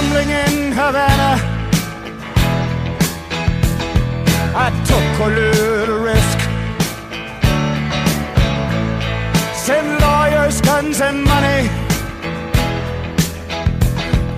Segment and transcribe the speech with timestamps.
[0.00, 1.34] gambling in Havana.
[4.54, 6.38] I took a little risk.
[9.56, 11.68] Send lawyers, guns, and money.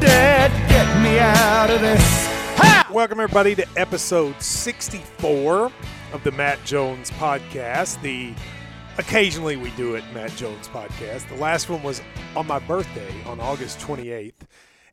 [0.00, 2.26] Dad, get me out of this.
[2.56, 2.88] Ha!
[2.90, 5.70] Welcome, everybody, to episode 64
[6.14, 8.00] of the Matt Jones podcast.
[8.00, 8.32] The
[8.96, 11.28] occasionally we do it, Matt Jones podcast.
[11.28, 12.00] The last one was
[12.34, 14.32] on my birthday on August 28th,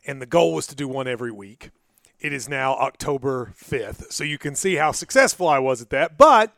[0.07, 1.71] and the goal was to do one every week.
[2.19, 6.17] It is now October 5th, so you can see how successful I was at that.
[6.17, 6.51] But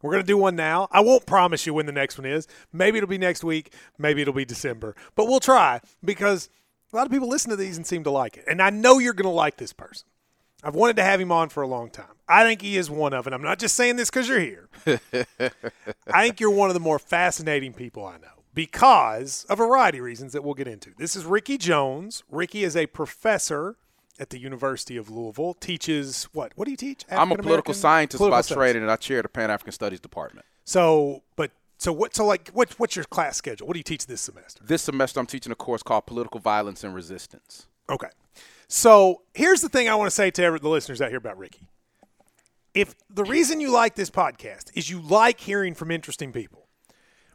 [0.00, 0.86] we're going to do one now.
[0.92, 2.46] I won't promise you when the next one is.
[2.72, 3.72] Maybe it'll be next week.
[3.98, 4.94] Maybe it'll be December.
[5.16, 6.50] But we'll try because
[6.92, 8.44] a lot of people listen to these and seem to like it.
[8.48, 10.06] And I know you're going to like this person.
[10.62, 12.04] I've wanted to have him on for a long time.
[12.28, 14.68] I think he is one of, and I'm not just saying this because you're here.
[16.12, 19.98] I think you're one of the more fascinating people I know because of a variety
[19.98, 20.90] of reasons that we'll get into.
[20.98, 22.22] This is Ricky Jones.
[22.30, 23.76] Ricky is a professor
[24.18, 25.54] at the University of Louisville.
[25.54, 26.52] Teaches what?
[26.54, 27.04] What do you teach?
[27.10, 28.56] I'm a political scientist Political by science.
[28.56, 30.46] training, and I chair the Pan African Studies Department.
[30.64, 32.14] So, but so what?
[32.14, 32.78] So like, what?
[32.78, 33.66] What's your class schedule?
[33.66, 34.62] What do you teach this semester?
[34.64, 37.66] This semester, I'm teaching a course called Political Violence and Resistance.
[37.88, 38.08] Okay.
[38.68, 41.68] So here's the thing I want to say to the listeners out here about Ricky.
[42.74, 46.61] If the reason you like this podcast is you like hearing from interesting people,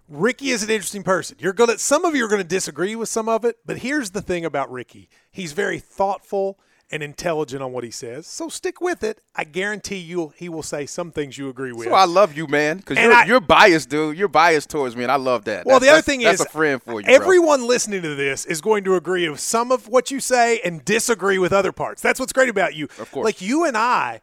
[0.09, 1.37] Ricky is an interesting person.
[1.39, 4.21] You're gonna some of you are gonna disagree with some of it, but here's the
[4.21, 5.09] thing about Ricky.
[5.31, 6.57] He's very thoughtful
[6.89, 8.25] and intelligent on what he says.
[8.27, 9.19] So stick with it.
[9.35, 11.87] I guarantee you he will say some things you agree with.
[11.87, 14.17] So I love you, man, because you're, you're biased, dude.
[14.17, 15.65] You're biased towards me, and I love that.
[15.65, 17.05] Well, That's- the other thing that's is, a friend for you.
[17.05, 17.13] bro.
[17.13, 20.83] everyone listening to this is going to agree with some of what you say and
[20.85, 22.01] disagree with other parts.
[22.01, 22.85] That's what's great about you.
[22.99, 23.25] Of course.
[23.25, 24.21] like you and I,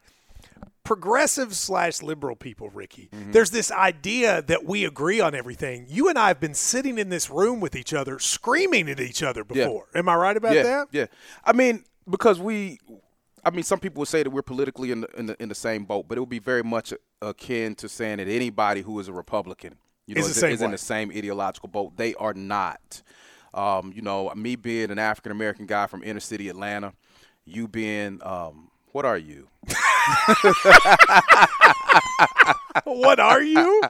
[0.85, 3.09] progressive slash liberal people, Ricky.
[3.11, 3.33] Mm-hmm.
[3.33, 5.85] There's this idea that we agree on everything.
[5.89, 9.21] You and I have been sitting in this room with each other, screaming at each
[9.21, 9.65] other Yeah.
[9.65, 9.87] before.
[9.93, 10.87] Am I right about yeah, that?
[10.91, 11.05] Yeah,
[11.43, 12.79] I mean, because we,
[13.43, 15.55] I mean, some people would say that we're politically in the in the, in the
[15.55, 19.07] same boat, but it would be very much akin to saying that anybody who is
[19.07, 21.97] a Republican, you know, Is is, is in the same ideological boat.
[21.97, 23.01] They are not.
[23.53, 26.93] Um, you know, me being an African American guy from inner city Atlanta,
[27.45, 29.49] you being, um, what are you?
[32.85, 33.81] What are you?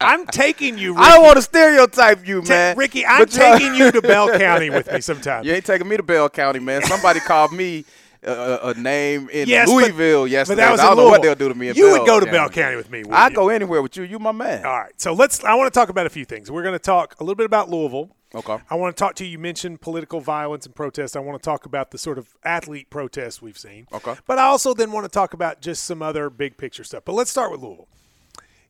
[0.00, 1.02] I'm taking you, Ricky.
[1.06, 2.76] I don't want to stereotype you, Ta- man.
[2.76, 5.44] Ricky, I'm but, taking you to Bell County with me sometime.
[5.44, 6.82] You ain't taking me to Bell County, man.
[6.82, 7.86] Somebody called me
[8.22, 10.60] a, a- name in Yes, Louisville But yesterday.
[10.60, 12.26] that was I don't know what they'll do to me You Bell would go to
[12.26, 12.36] County.
[12.38, 12.98] Bell County with me.
[12.98, 13.36] I wouldn't you?
[13.36, 14.02] go anywhere with you.
[14.02, 14.66] You my man.
[14.66, 14.92] All right.
[15.00, 15.42] So let's.
[15.42, 16.50] I want to talk about a few things.
[16.50, 18.14] We're going to talk a little bit about Louisville.
[18.34, 18.58] Okay.
[18.68, 19.32] I want to talk to you.
[19.32, 21.16] You mentioned political violence and protests.
[21.16, 23.86] I want to talk about the sort of athlete protests we've seen.
[23.92, 24.14] Okay.
[24.26, 27.04] But I also then want to talk about just some other big picture stuff.
[27.04, 27.88] But let's start with Louisville.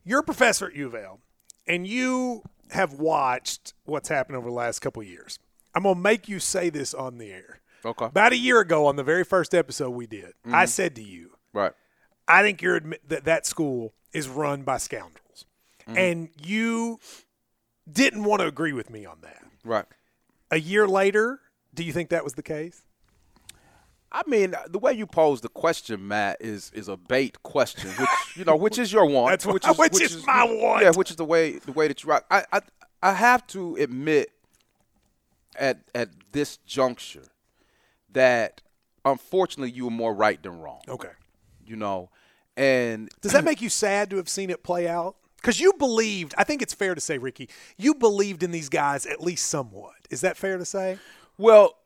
[0.03, 1.19] You're a professor at U of L,
[1.67, 5.37] and you have watched what's happened over the last couple of years.
[5.75, 7.61] I'm going to make you say this on the air.
[7.85, 8.05] Okay.
[8.05, 10.65] About a year ago, on the very first episode we did, I mm-hmm.
[10.67, 11.73] said to you, Right.
[12.27, 15.45] I think you're admit that that school is run by scoundrels,
[15.81, 15.97] mm-hmm.
[15.97, 16.99] and you
[17.91, 19.43] didn't want to agree with me on that.
[19.63, 19.85] Right.
[20.49, 21.39] A year later,
[21.73, 22.83] do you think that was the case?
[24.11, 28.09] I mean, the way you pose the question, Matt, is is a bait question, which
[28.35, 29.31] you know, which is your want.
[29.31, 30.83] That's which is which is my want.
[30.83, 32.25] Yeah, which is the way the way that you rock.
[32.29, 32.61] I I
[33.01, 34.31] I have to admit
[35.55, 37.23] at at this juncture
[38.11, 38.61] that
[39.05, 40.81] unfortunately you were more right than wrong.
[40.87, 41.11] Okay.
[41.65, 42.09] You know,
[42.57, 45.15] and Does that make you sad to have seen it play out?
[45.41, 49.07] Because you believed, I think it's fair to say, Ricky, you believed in these guys
[49.07, 49.95] at least somewhat.
[50.11, 50.99] Is that fair to say?
[51.37, 51.77] Well,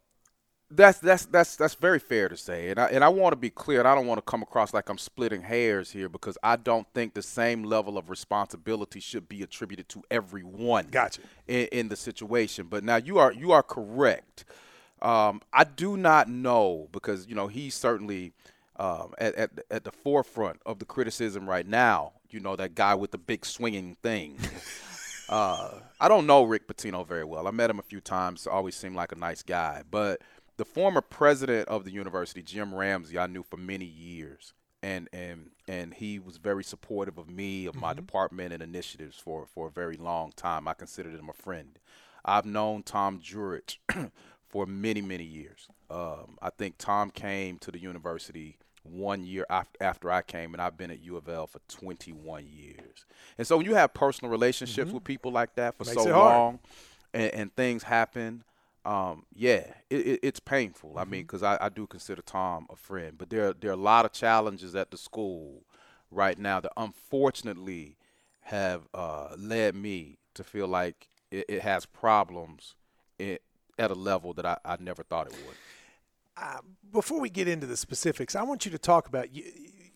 [0.72, 3.52] that's that's that's that's very fair to say, and I and I want to be
[3.52, 6.56] clear, and I don't want to come across like I'm splitting hairs here because I
[6.56, 10.88] don't think the same level of responsibility should be attributed to everyone.
[10.90, 11.22] Gotcha.
[11.48, 14.46] In, in the situation, but now you are you are correct.
[15.02, 18.34] Um, I do not know because you know he's certainly
[18.78, 22.14] um, at, at at the forefront of the criticism right now.
[22.35, 24.38] You know that guy with the big swinging thing.
[25.28, 27.47] Uh, I don't know Rick Pitino very well.
[27.47, 28.46] I met him a few times.
[28.46, 29.82] Always seemed like a nice guy.
[29.90, 30.22] But
[30.58, 34.53] the former president of the university, Jim Ramsey, I knew for many years,
[34.84, 39.47] and and and he was very supportive of me, of my department, and initiatives for
[39.47, 40.67] for a very long time.
[40.67, 41.79] I considered him a friend.
[42.23, 43.79] I've known Tom Jurich
[44.47, 45.70] for many many years.
[45.90, 49.46] Um, I think Tom came to the university one year
[49.82, 53.05] after I came, and I've been at U of L for 21 years.
[53.37, 55.90] And so when you have personal relationships with people like that for Mm-hmm.
[55.91, 56.59] Makes so long,
[57.14, 58.43] and, and things happen,
[58.85, 60.97] um, yeah, it, it, it's painful.
[60.97, 61.11] I Mm-hmm.
[61.11, 64.05] mean, because I, I do consider Tom a friend, but there there are a lot
[64.05, 65.64] of challenges at the school
[66.11, 67.97] right now that unfortunately
[68.41, 72.76] have uh, led me to feel like it, it has problems
[73.20, 73.40] i
[73.78, 75.58] at a level that I, I never thought it would.
[76.37, 76.59] Uh,
[76.91, 79.43] before we get into the specifics, I want you to talk about y-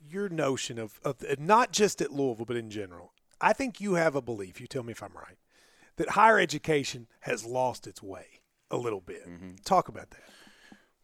[0.08, 3.14] your notion of, of not just at Louisville, but in general.
[3.42, 5.38] I think you have a belief, you tell me if I'm right,
[5.98, 8.42] that higher education has lost its way
[8.72, 9.28] a little bit.
[9.28, 9.56] Mm-hmm.
[9.64, 10.24] Talk about that.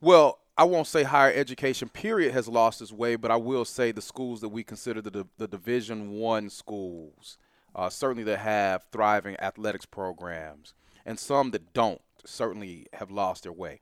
[0.01, 3.91] Well, I won't say higher education period has lost its way, but I will say
[3.91, 7.37] the schools that we consider the, the Division One schools,
[7.75, 10.73] uh, certainly that have thriving athletics programs,
[11.05, 13.81] and some that don't, certainly have lost their way.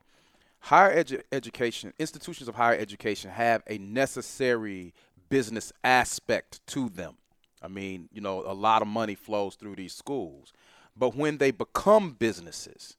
[0.68, 4.94] Higher edu- education, institutions of higher education have a necessary
[5.28, 7.16] business aspect to them.
[7.62, 10.54] I mean, you know, a lot of money flows through these schools,
[10.96, 12.96] but when they become businesses,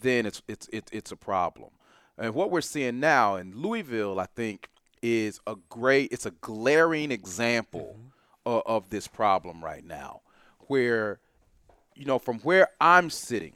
[0.00, 1.70] then it's it's it's, it's a problem.
[2.18, 4.68] And what we're seeing now in Louisville, I think,
[5.00, 8.08] is a great, it's a glaring example mm-hmm.
[8.46, 10.22] of, of this problem right now,
[10.66, 11.20] where,
[11.94, 13.52] you know, from where I'm sitting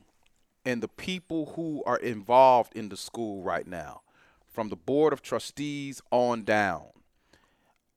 [0.65, 4.03] and the people who are involved in the school right now,
[4.47, 6.87] from the board of trustees on down,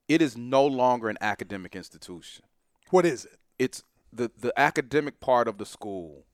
[0.07, 2.45] it is no longer an academic institution.
[2.89, 6.25] What is it It's the, the academic part of the school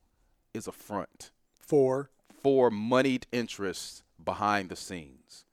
[0.52, 2.10] is a front for?
[2.42, 5.44] for moneyed interests behind the scenes.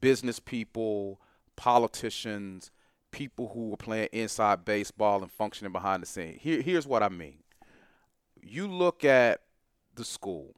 [0.00, 1.20] Business people,
[1.56, 2.70] politicians,
[3.10, 6.38] people who are playing inside baseball and functioning behind the scene.
[6.40, 7.38] Here, here's what I mean.
[8.42, 9.42] You look at
[9.94, 10.54] the school.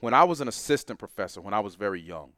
[0.00, 2.32] When I was an assistant professor, when I was very young,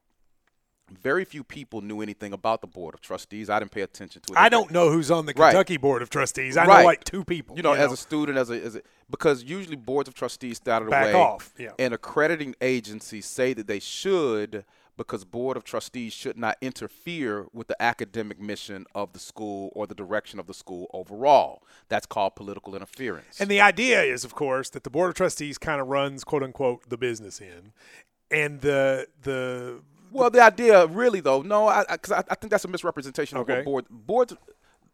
[0.91, 3.51] very few people knew anything about the board of trustees.
[3.51, 4.39] I didn't pay attention to it.
[4.39, 5.51] I don't know who's on the Right.
[5.51, 6.57] Kentucky Board of Trustees.
[6.57, 6.79] I Right.
[6.81, 7.57] know like two people.
[7.57, 10.89] you know, as a student, as a, as a because usually boards of trustees started
[10.89, 11.73] Back away, off, yeah.
[11.79, 14.65] and accrediting agencies say that they should
[14.99, 19.87] because board of trustees should not interfere with the academic mission of the school or
[19.87, 21.63] the direction of the school overall.
[21.89, 23.41] That's called political interference.
[23.41, 26.43] And the idea is, of course, that the board of trustees kind of runs "quote
[26.43, 27.73] unquote" the business end,
[28.31, 29.81] and the the
[30.13, 33.39] well, the idea really though, no, I, I, cause I, I think that's a misrepresentation
[33.39, 33.57] of Okay.
[33.57, 34.35] what board boards.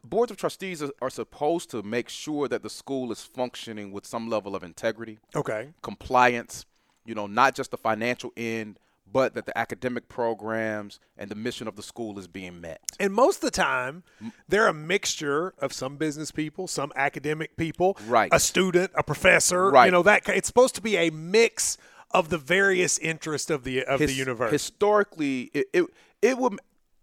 [0.06, 4.04] Boards of trustees are, are supposed to make sure that the school is functioning with
[4.04, 5.18] some level of integrity.
[5.34, 6.66] okay, compliance,
[7.06, 8.78] you know, not just the financial end,
[9.10, 12.80] but that the academic programs and the mission of the school is being met.
[12.98, 14.02] and most of the time
[14.48, 18.30] they're a mixture of some business people, some academic people, Right.
[18.32, 19.86] a student, a professor, right.
[19.86, 21.76] you know that it's supposed to be a mix
[22.10, 24.54] of the various interests of the of the His- university.
[24.54, 25.84] Historically, it, it
[26.22, 26.58] it would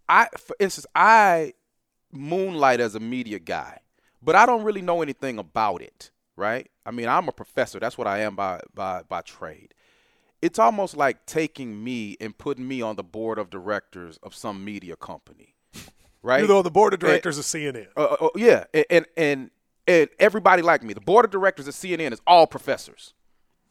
[0.08, 1.52] I for instance, I
[2.10, 3.78] moonlight as a media guy,
[4.22, 6.70] but I don't really know anything about it, right?
[6.84, 7.78] I mean, I'm a professor.
[7.80, 9.74] That's what I am by by by trade.
[10.42, 14.64] It's almost like taking me and putting me on the board of directors of some
[14.64, 15.54] media company,
[16.22, 16.44] right?
[16.44, 17.86] You're on the board of directors of CNN.
[17.96, 19.50] Uh, uh, yeah, and, and and
[19.86, 20.94] and everybody like me.
[20.94, 23.14] The board of directors at CNN is all professors.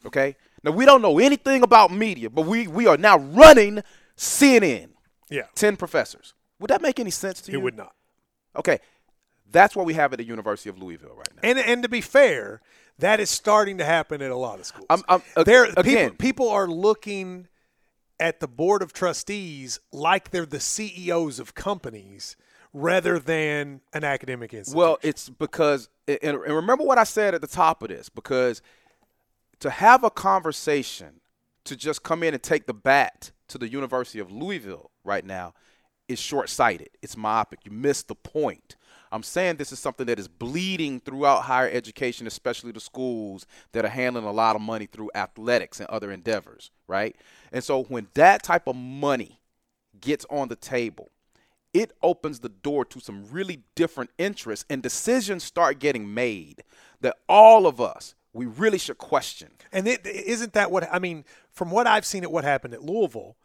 [0.06, 0.36] Okay.
[0.64, 3.84] Now we don't know anything about media, but we we are now running
[4.16, 4.90] CNN.
[5.30, 6.34] yeah, Ten professors.
[6.60, 7.58] Would that make any sense to you?
[7.58, 7.94] it would not.
[8.56, 8.80] Okay,
[9.50, 11.42] that's what we have at the University of Louisville right now.
[11.44, 12.62] And and to be fair,
[13.02, 14.88] that is starting to happen at a lot of schools.
[14.90, 15.84] I'm, I'm, there again.
[15.84, 17.48] people, people are looking
[18.20, 22.36] at the board of trustees like they're the CEOs of companies
[22.74, 24.78] rather than an academic institution.
[24.78, 28.62] Well, it's because, and, and remember what I said at the top of this, because
[29.60, 31.22] to have a conversation
[31.66, 35.54] to just come in and take the bat to the University of Louisville right now
[36.08, 36.90] is short sighted.
[37.02, 37.60] It's myopic.
[37.66, 38.76] You missed the point.
[39.12, 43.84] I'm saying this is something that is bleeding throughout higher education, especially the schools that
[43.84, 47.16] are handling a lot of money through athletics and other endeavors, right?
[47.52, 49.42] And so when that type of money
[50.00, 51.12] gets on the table,
[51.74, 56.64] it opens the door to some really different interests and decisions start getting made
[57.02, 59.50] that all of us we really should question.
[59.72, 61.26] and it, isn't that what I mean?
[61.52, 63.36] From what I've seen at what happened at Louisville,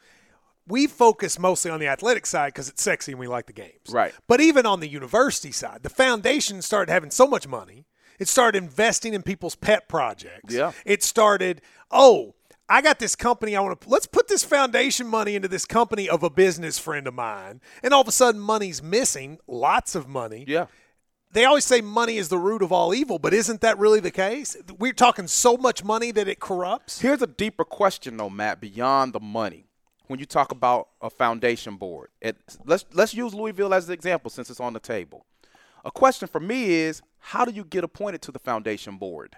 [0.69, 3.91] we focus mostly on the athletic side because it's sexy and we like the games.
[3.91, 4.13] Right.
[4.27, 7.87] But even on the university side, the foundation started having so much money.
[8.19, 10.55] It started investing in people's pet projects.
[10.55, 10.73] Yeah.
[10.85, 12.35] It started, oh,
[12.69, 13.55] I got this company.
[13.55, 17.07] I want to let's put this foundation money into this company of a business friend
[17.07, 17.61] of mine.
[17.83, 19.39] And all of a sudden, money's missing.
[19.47, 20.45] Lots of money.
[20.49, 20.67] Yeah.
[21.33, 24.11] They always say money is the root of all evil, but isn't that really the
[24.11, 24.57] case?
[24.79, 27.01] We're talking so much money that it corrupts.
[27.01, 29.66] Here's a deeper question though, Matt, beyond the money.
[30.09, 34.31] When you talk about a foundation board, it, let's let's use Louisville as an example
[34.31, 35.27] since it's on the table.
[35.85, 39.37] A question for me is, how do you get appointed to the foundation board?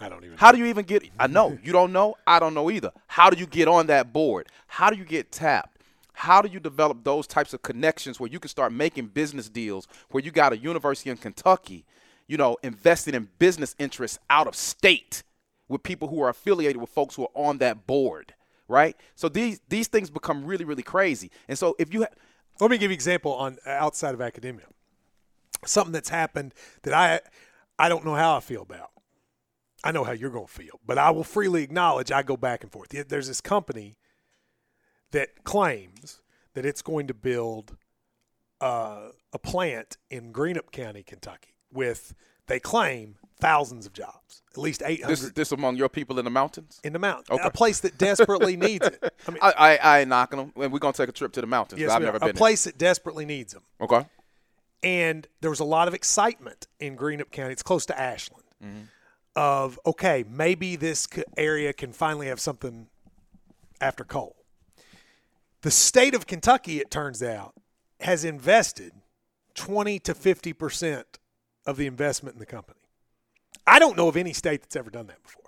[0.00, 0.38] I don't even.
[0.38, 1.04] How do you even get?
[1.18, 2.16] I know you don't know.
[2.26, 2.92] I don't know either.
[3.06, 4.48] How do you get on that board?
[4.66, 5.78] How do you get tapped?
[6.12, 9.86] How do you develop those types of connections where you can start making business deals?
[10.10, 11.84] Where you got a university in Kentucky,
[12.26, 15.22] you know, investing in business interests out of state
[15.68, 18.34] with people who are affiliated with folks who are on that board,
[18.70, 18.96] right?
[19.14, 21.30] So these these things become really really crazy.
[21.48, 22.16] And so if you ha-
[22.60, 24.66] Let me give you an example on outside of academia.
[25.64, 27.20] Something that's happened that I
[27.78, 28.90] I don't know how I feel about.
[29.82, 32.62] I know how you're going to feel, but I will freely acknowledge I go back
[32.62, 32.90] and forth.
[32.90, 33.96] There's this company
[35.10, 36.20] that claims
[36.54, 37.78] that it's going to build
[38.60, 42.14] uh, a plant in Greenup County, Kentucky, with
[42.46, 46.30] they claim thousands of jobs, at least 800 this this among your people in the
[46.30, 47.42] mountains, in the mountains, Okay.
[47.46, 49.14] a place that desperately needs it.
[49.26, 51.40] I mean, I I, I ain't knocking them, and we're gonna take a trip to
[51.40, 51.80] the mountains.
[51.80, 52.20] yes, I've never are.
[52.20, 53.62] been a place that desperately needs them.
[53.80, 54.04] Okay.
[54.82, 57.52] and there was a lot of excitement in Greenup County.
[57.52, 58.44] It's close to Ashland.
[58.64, 58.80] Mm-hmm.
[59.36, 61.06] Of okay, maybe this
[61.36, 62.88] area can finally have something
[63.80, 64.36] after coal.
[65.62, 67.54] The state of Kentucky, it turns out,
[68.00, 68.92] has invested
[69.54, 71.18] twenty to fifty percent
[71.64, 72.79] of the investment in the company.
[73.70, 75.44] I don't know of any state that's ever done that before.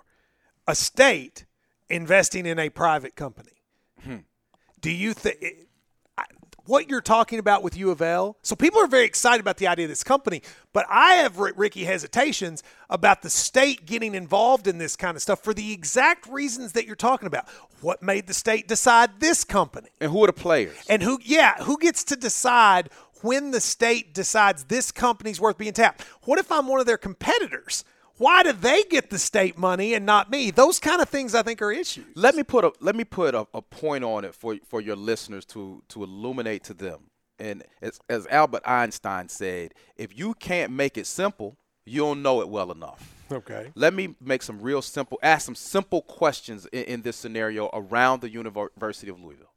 [0.65, 1.45] A state
[1.89, 3.51] investing in a private company.
[4.01, 4.19] Hmm.
[4.79, 5.49] Do you think eh,
[6.65, 8.37] what you're talking about with U of L?
[8.41, 11.51] So people are very excited about the idea of this company, but I have Ri-
[11.57, 16.25] Ricky hesitations about the state getting involved in this kind of stuff for the exact
[16.27, 17.49] reasons that you're talking about.
[17.81, 19.89] What made the state decide this company?
[19.99, 20.77] And who are the players?
[20.87, 22.89] And who, yeah, who gets to decide
[23.21, 26.03] when the state decides this company's worth being tapped?
[26.23, 27.83] What if I'm one of their competitors?
[28.17, 30.51] Why do they get the state money and not me?
[30.51, 32.05] Those kind of things I think are issues.
[32.15, 34.95] let me put a let me put a, a point on it for for your
[34.95, 37.09] listeners to to illuminate to them.
[37.39, 42.41] And as as Albert Einstein said, if you can't make it simple, you don't know
[42.41, 43.13] it well enough.
[43.31, 43.71] Okay.
[43.75, 48.21] Let me make some real simple, ask some simple questions in, in this scenario around
[48.21, 49.51] the University of Louisville.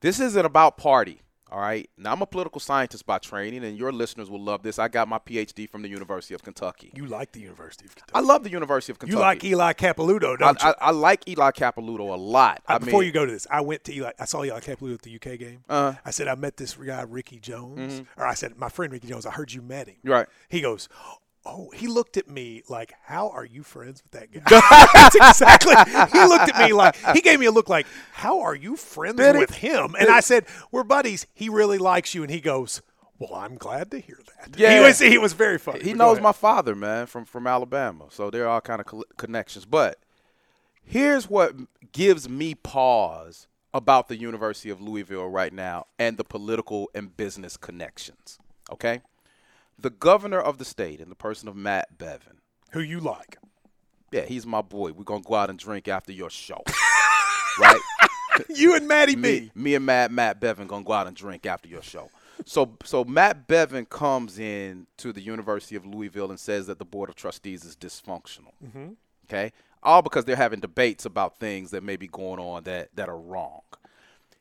[0.00, 1.88] This isn't about party, all right?
[1.96, 4.78] Now, I'm a political scientist by training, and your listeners will love this.
[4.78, 6.92] I got my PhD from the University of Kentucky.
[6.94, 8.12] You like the University of Kentucky.
[8.14, 9.16] I love the University of Kentucky.
[9.16, 10.68] You like Eli Capilouto, I, don't you?
[10.68, 12.62] I, I like Eli Capilouto a lot.
[12.68, 14.12] Uh, I before mean, you go to this, I went to Eli.
[14.18, 15.64] I saw Eli Capilouto at the UK game.
[15.68, 15.98] Uh-huh.
[16.04, 19.26] I said I met this guy Ricky Jones, or I said my friend Ricky Jones.
[19.26, 19.96] I heard you met him.
[20.04, 20.26] Right.
[20.48, 20.88] He goes,
[21.44, 24.40] "Oh." He looked at me like, "How are you friends with that guy?"
[24.94, 25.74] That's exactly.
[26.18, 29.16] He looked at me like he gave me a look like, "How are you friends
[29.16, 29.40] Did he?
[29.40, 31.26] with him?" And I said, "We're buddies.
[31.34, 32.82] He really likes you." And he goes.
[33.18, 34.58] Well, I'm glad to hear that.
[34.58, 35.82] Yeah, he was he was very funny.
[35.84, 36.22] he knows ahead.
[36.22, 38.06] my father, man, from from Alabama.
[38.08, 39.66] So there are all kind of co- connections.
[39.66, 39.98] But
[40.82, 41.54] here's what
[41.92, 47.58] gives me pause about the University of Louisville right now and the political and business
[47.58, 48.38] connections.
[48.72, 49.02] Okay,
[49.80, 52.38] the governor of the state, in the person of Matt Bevin.
[52.72, 53.38] who you like.
[54.12, 54.92] Yeah, he's my boy.
[54.92, 56.62] We're gonna go out and drink after your show,
[57.58, 57.80] right?
[58.48, 59.50] You and Maddie me, B.
[59.54, 62.08] me and Matt Matt Bevin gonna go out and drink after your show.
[62.46, 66.86] So so Matt Bevin comes in to the University of Louisville and says that the
[66.86, 68.52] board of trustees is dysfunctional.
[68.64, 68.92] Mm-hmm.
[69.28, 73.10] Okay, all because they're having debates about things that may be going on that that
[73.10, 73.60] are wrong.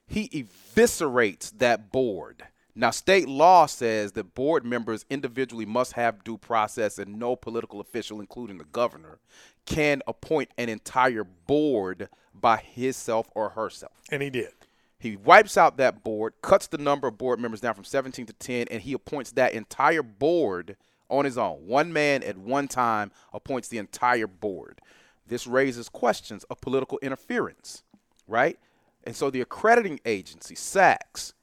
[0.08, 2.44] He eviscerates that board.
[2.80, 7.82] Now, state law says that board members individually must have due process, and no political
[7.82, 9.20] official, including the governor,
[9.66, 13.92] can appoint an entire board by himself or herself.
[14.14, 14.54] And he did.
[14.98, 18.34] He wipes out that board, cuts the number of board members down from 17 to
[18.34, 20.78] 10, and he appoints that entire board
[21.10, 21.68] on his own.
[21.68, 24.80] One man at one time appoints the entire board.
[25.28, 27.84] This raises questions of political interference,
[28.26, 28.58] right?
[29.04, 31.34] And so the accrediting agency, SACS,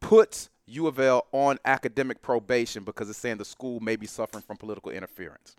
[0.00, 4.42] puts U of L on academic probation because it's saying the school may be suffering
[4.42, 5.56] from political interference.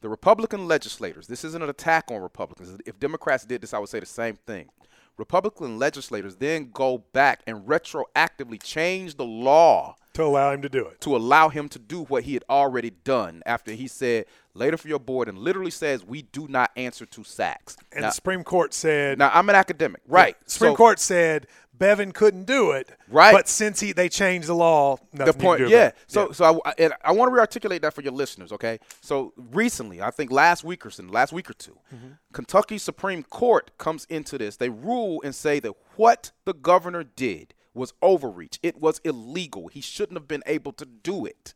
[0.00, 2.78] The Republican legislators, this isn't an attack on Republicans.
[2.86, 4.70] If Democrats did this, I would say the same thing.
[5.18, 10.86] Republican legislators then go back and retroactively change the law To allow him to do
[10.86, 10.98] it.
[11.02, 14.88] to allow him to do what he had already done after he said later for
[14.88, 17.76] your board and literally says we do not answer to SACS.
[17.92, 20.36] And now, the Supreme Court said now I'm an academic, right?
[20.46, 21.46] Supreme So- Court said
[21.80, 22.90] Bevin couldn't do it.
[23.08, 23.32] Right.
[23.32, 25.78] But since he they changed the law, the point, you can do yeah.
[25.78, 25.96] about it.
[26.06, 28.78] So, so I, and I want to rearticulate that for your listeners, okay?
[29.00, 32.08] So recently, I think last week or so, last week or 2 Mm-hmm.
[32.32, 34.56] Kentucky Supreme Court comes into this.
[34.56, 38.58] They rule and say that what the governor did was overreach.
[38.62, 39.68] It was illegal.
[39.68, 41.54] He shouldn't have been able to do it.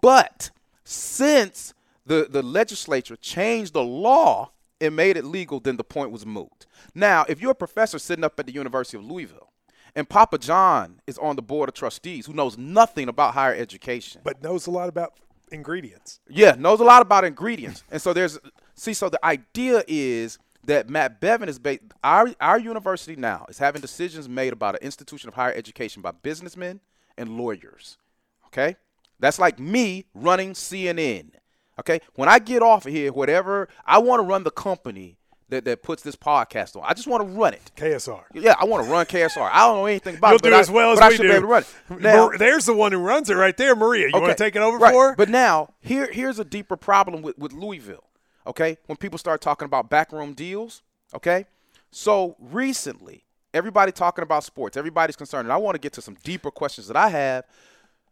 [0.00, 0.50] But
[0.84, 4.50] since the the legislature changed the law
[4.80, 6.66] and made it legal, then the point was moot.
[6.94, 9.51] Now, if you're a professor sitting up at the University of Louisville
[9.94, 14.20] and Papa John is on the board of trustees who knows nothing about higher education,
[14.24, 15.14] but knows a lot about
[15.50, 16.20] ingredients.
[16.28, 17.84] yeah, knows a lot about ingredients.
[17.90, 18.38] And so there's
[18.74, 23.58] see, so the idea is that Matt Bevin is based our our university now is
[23.58, 26.80] having decisions made about an institution of higher education by businessmen
[27.16, 27.98] and lawyers.
[28.46, 28.76] Okay?
[29.18, 31.32] That's like me running CNN.
[31.78, 32.00] Okay?
[32.14, 35.18] When I get off of here, whatever I want to run the company
[35.52, 36.82] that, that puts this podcast on.
[36.84, 37.70] I just want to run it.
[37.76, 38.24] KSR.
[38.32, 39.50] Yeah, I want to run KSR.
[39.52, 41.08] I don't know anything about You'll it, but do I, as well as but I
[41.10, 41.28] we should do.
[41.28, 42.00] be able to run it.
[42.00, 44.08] Now, Mar- there's the one who runs it right there, Maria.
[44.08, 44.92] You want to take it over right.
[44.92, 45.16] for her?
[45.16, 48.04] But now, here here's a deeper problem with, with Louisville.
[48.46, 50.82] Okay, when people start talking about backroom deals.
[51.14, 51.44] Okay,
[51.90, 54.76] so recently, everybody talking about sports.
[54.76, 57.44] Everybody's concerned, and I want to get to some deeper questions that I have.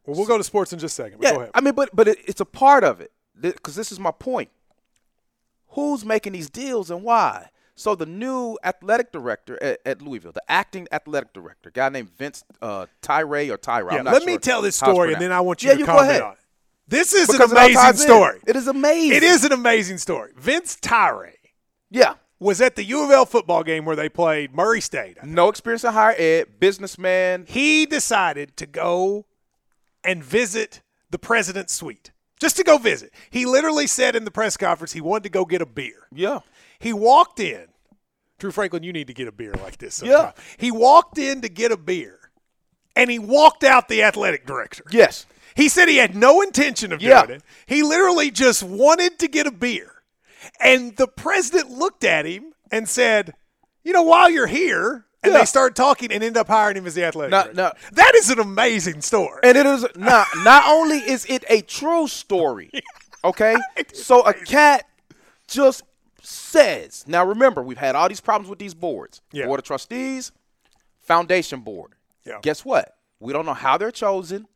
[0.04, 1.22] well, we'll go to sports in just a second.
[1.22, 1.50] Yeah, Go ahead.
[1.54, 4.50] I mean, but but it, it's a part of it because this is my point.
[5.70, 7.48] Who's making these deals and why?
[7.74, 12.10] So the new athletic director at, at Louisville, the acting athletic director, a guy named
[12.18, 13.92] Vince uh, Tyre or Tyra.
[13.92, 15.74] yeah, I'm not let sure me tell this story, and then I want you yeah,
[15.74, 16.22] to you go comment ahead.
[16.22, 16.38] on it.
[16.88, 18.40] This is Because an amazing story.
[18.46, 19.16] It is amazing.
[19.16, 20.32] It is an amazing story.
[20.36, 21.32] Vince Tyre
[21.88, 22.14] Yeah.
[22.40, 25.22] was at the U of L football game where they played Murray State.
[25.24, 27.44] No experience in higher ed, businessman.
[27.46, 29.24] He decided to go
[30.02, 32.10] and visit the president's suite.
[32.40, 33.12] Just to go visit.
[33.30, 36.06] He literally said in the press conference he wanted to go get a beer.
[36.12, 36.40] Yeah.
[36.78, 37.66] He walked in.
[38.38, 39.96] Drew Franklin, you need to get a beer like this.
[39.96, 40.32] Sometime.
[40.36, 40.42] Yeah.
[40.56, 42.18] He walked in to get a beer,
[42.96, 44.82] and he walked out the athletic director.
[44.90, 45.26] Yes.
[45.54, 47.26] He said he had no intention of Yeah.
[47.26, 47.44] doing it.
[47.66, 50.02] He literally just wanted to get a beer.
[50.58, 53.34] And the president looked at him and said,
[53.84, 55.40] You know, while you're here, and Yeah.
[55.40, 57.52] they start talking and end up hiring him as the athletic director.
[57.54, 59.40] now- that is an amazing story.
[59.42, 62.70] And it is not not only is it a true story,
[63.24, 63.56] okay?
[63.94, 64.86] So a cat
[65.46, 65.82] just
[66.22, 67.04] says.
[67.06, 69.20] Now remember, we've had all these problems with these boards.
[69.32, 69.46] Yeah.
[69.46, 70.32] Board of Trustees,
[71.00, 71.94] Foundation Board.
[72.24, 72.38] Yeah.
[72.42, 72.96] Guess what?
[73.18, 74.46] We don't know how they're chosen.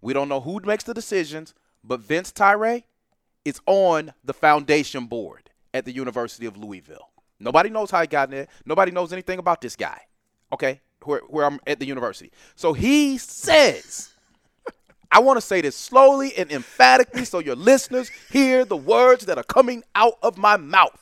[0.00, 2.82] We don't know who makes the decisions, but Vince Tyre
[3.44, 7.10] is on the foundation board at the University of Louisville.
[7.40, 8.46] Nobody knows how he got in there.
[8.64, 10.02] Nobody knows anything about this guy.
[10.52, 10.80] Okay?
[11.04, 12.32] Where, where I'm at the university.
[12.56, 14.10] So he says,
[15.10, 19.36] I want to say this slowly and emphatically so your listeners hear the words that
[19.36, 21.00] are coming out of my mouth.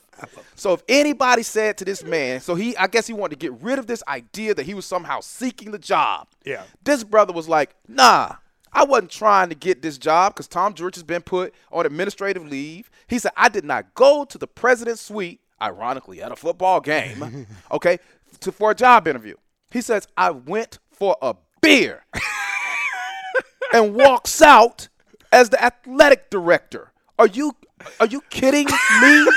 [0.54, 3.60] So if anybody said to this man, so he I guess he wanted to get
[3.60, 6.28] rid of this idea that he was somehow seeking the job.
[6.44, 6.62] Yeah.
[6.84, 8.36] This brother was like, nah,
[8.72, 12.46] I wasn't trying to get this job because Tom Jurich has been put on administrative
[12.46, 12.90] leave.
[13.06, 17.46] He said, I did not go to the president's suite, ironically, at a football game,
[17.70, 17.98] okay,
[18.42, 19.36] to, for a job interview.
[19.70, 22.04] He says, I went for a beer
[23.72, 24.88] and walks out
[25.32, 26.92] as the athletic director.
[27.18, 27.52] Are you
[27.98, 28.72] are you kidding me?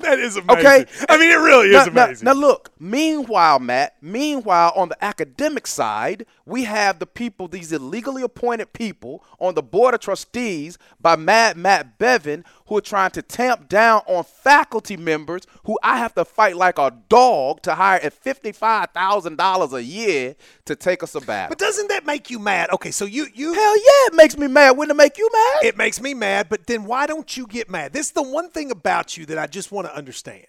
[0.00, 0.66] that is amazing.
[0.66, 0.84] Okay.
[1.08, 2.24] I mean, it really now, is now- amazing.
[2.26, 8.22] Now, look, meanwhile, Matt, meanwhile, on the academic side, we have the people, these illegally
[8.22, 13.22] appointed people on the board of trustees by Mad Matt Bevin, who are trying to
[13.22, 18.00] tamp down on faculty members who I have to fight like a dog to hire
[18.00, 21.50] at $55,000 a year to take a sabbatical.
[21.50, 22.70] but doesn't that make you mad?
[22.70, 24.72] Okay, so you you Hell yeah, it makes me mad.
[24.76, 25.64] Wouldn't it make you mad?
[25.64, 27.92] it makes me mad, but then why don't you get mad?
[27.92, 30.46] This is the one thing about you that I just want to understand.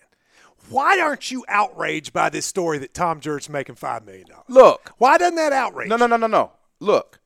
[0.69, 4.45] Why aren't you outraged by this story that Tom Jurich's making five million dollars?
[4.47, 5.89] Look, Why doesn't that outrage?
[5.89, 6.51] No, no, no, no, no.
[6.79, 7.19] Look,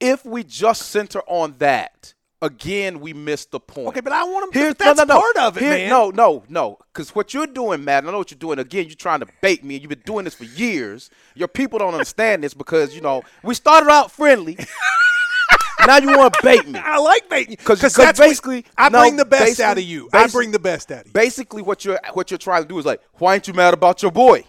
[0.00, 3.88] if we just center on that, again, we miss the point.
[3.88, 4.58] Okay, but I want to.
[4.58, 5.20] Here's, That's no, no, no.
[5.20, 5.88] part of it, Here- man.
[5.90, 6.78] No, no, no.
[6.92, 8.58] Because what you're doing, Matt, I know what you're doing.
[8.58, 11.10] Again, you're trying to bait me, and you've been doing this for years.
[11.34, 14.56] Your people don't understand this because, you know, we started out friendly.
[15.86, 16.78] now you want to bait me.
[16.78, 19.78] I like baiting you 'Cause- 'cause that's what- basically- I no, bring the best out
[19.78, 20.08] of you.
[20.12, 21.12] I bring the best out of you.
[21.12, 24.02] Basically, what you're what you're trying to do is like, why ain't you mad about
[24.02, 24.44] your boy?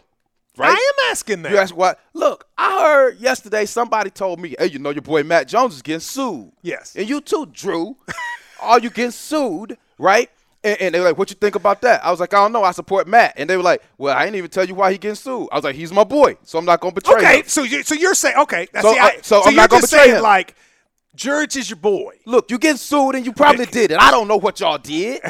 [0.57, 0.71] Right?
[0.71, 1.51] I am asking that.
[1.53, 1.99] You ask what?
[2.13, 5.81] Look, I heard yesterday somebody told me, hey, you know your boy Matt Jones is
[5.81, 6.51] getting sued.
[6.61, 6.93] Yes.
[6.97, 7.95] And you too, Drew.
[8.61, 9.77] Are you getting sued?
[9.97, 10.29] Right?
[10.61, 12.03] And, and they were like, what you think about that?
[12.03, 12.65] I was like, I don't know.
[12.65, 13.35] I support Matt.
[13.37, 15.47] And they were like, well, I didn't even tell you why he getting sued.
[15.49, 17.47] I was like, he's my boy, so I'm not going to betray Okay, him.
[17.47, 18.67] so you so you're saying okay.
[18.81, 20.23] So see, uh, I- I, so I'm you're not gonna just betray saying him.
[20.23, 20.55] like,
[21.15, 22.15] Jurich is your boy.
[22.25, 23.99] Look, you getting sued and you probably did it.
[23.99, 25.21] I don't know what y'all did,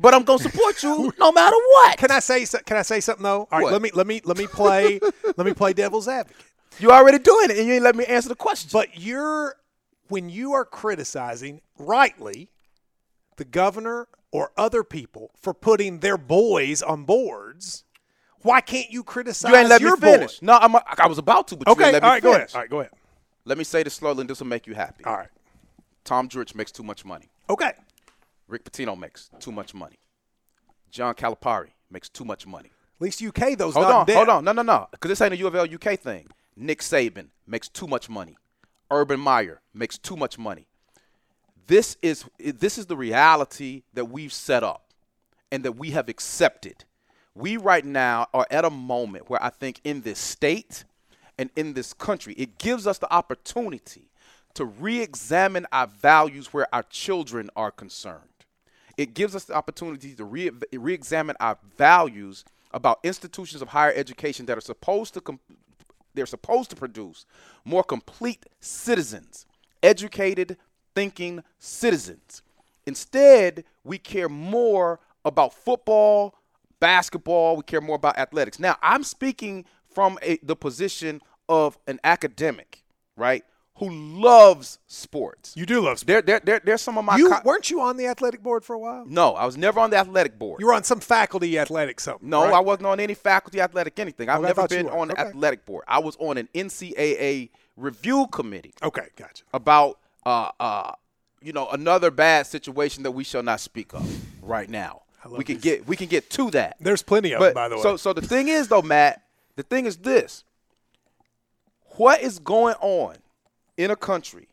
[0.00, 1.98] but I'm going to support you no matter what.
[1.98, 3.40] Can I say so- can I say something though?
[3.50, 3.72] All right, What?
[3.72, 5.00] let me let me let me play
[5.36, 6.42] let me play devil's advocate.
[6.80, 8.70] You already doing it, and you ain't let me answer the question.
[8.72, 9.56] But you're
[10.08, 12.50] when you are criticizing rightly
[13.36, 17.84] the governor or other people for putting their boys on boards,
[18.42, 20.38] why can't you criticize you ain't let your me finish.
[20.40, 20.46] boy?
[20.46, 22.32] No, I'm, I was about to, but you Okay, ain't let me all right, go
[22.32, 22.54] finish.
[22.54, 22.54] ahead.
[22.54, 22.92] All right, go ahead.
[23.48, 25.04] Let me say this slowly, and this will make you happy.
[25.04, 25.28] All right.
[26.04, 27.30] Tom Jurich makes too much money.
[27.48, 27.72] Okay.
[28.46, 29.96] Rick Pitino makes too much money.
[30.90, 32.70] John Calipari makes too much money.
[32.96, 34.16] At least UK those Hold not on, dead.
[34.16, 34.44] hold on.
[34.44, 34.88] No, no, no.
[34.90, 36.28] Because this ain't a U of L UK thing.
[36.56, 38.36] Nick Saban makes too much money.
[38.90, 40.66] Urban Meyer makes too much money.
[41.66, 44.92] This is this is the reality that we've set up
[45.50, 46.84] and that we have accepted.
[47.34, 50.84] We right now are at a moment where I think in this state
[51.38, 54.10] and in this country, it gives us the opportunity
[54.54, 58.22] to re-examine our values where our children are concerned.
[58.96, 64.46] It gives us the opportunity to re- re-examine our values about institutions of higher education
[64.46, 65.38] that are supposed to
[66.14, 67.26] they're supposed to produce
[67.64, 69.46] more complete citizens,
[69.84, 70.56] educated,
[70.94, 72.42] thinking citizens.
[72.86, 76.34] Instead, we care more about football,
[76.80, 78.58] basketball, we care more about athletics.
[78.58, 79.64] Now, I'm speaking
[79.98, 82.84] from a, the position of an academic,
[83.16, 83.44] right?
[83.78, 85.54] Who loves sports.
[85.56, 86.04] You do love sports.
[86.04, 87.16] There, there, there, there's some of my.
[87.16, 89.04] You co- weren't you on the athletic board for a while?
[89.08, 90.60] no, I was never on the athletic board.
[90.60, 92.28] You were on some faculty athletic something.
[92.30, 92.54] No, right?
[92.54, 94.28] I wasn't on any faculty athletic anything.
[94.28, 95.22] I've Oh, never been on the Okay.
[95.30, 95.82] athletic board.
[95.88, 99.42] I was on an NCAA review committee Okay, gotcha.
[99.52, 100.92] about uh uh
[101.42, 104.04] you know another bad situation that we shall not speak of
[104.42, 105.02] right now.
[105.24, 105.62] love We can these.
[105.62, 106.76] get we can get to that.
[106.80, 107.82] There's plenty of But them, by the way.
[107.82, 109.22] so so the thing is though, Matt,
[109.58, 110.44] the thing is this.
[111.96, 113.16] What is going on
[113.76, 114.46] in a country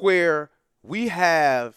[0.00, 0.50] where
[0.82, 1.76] we have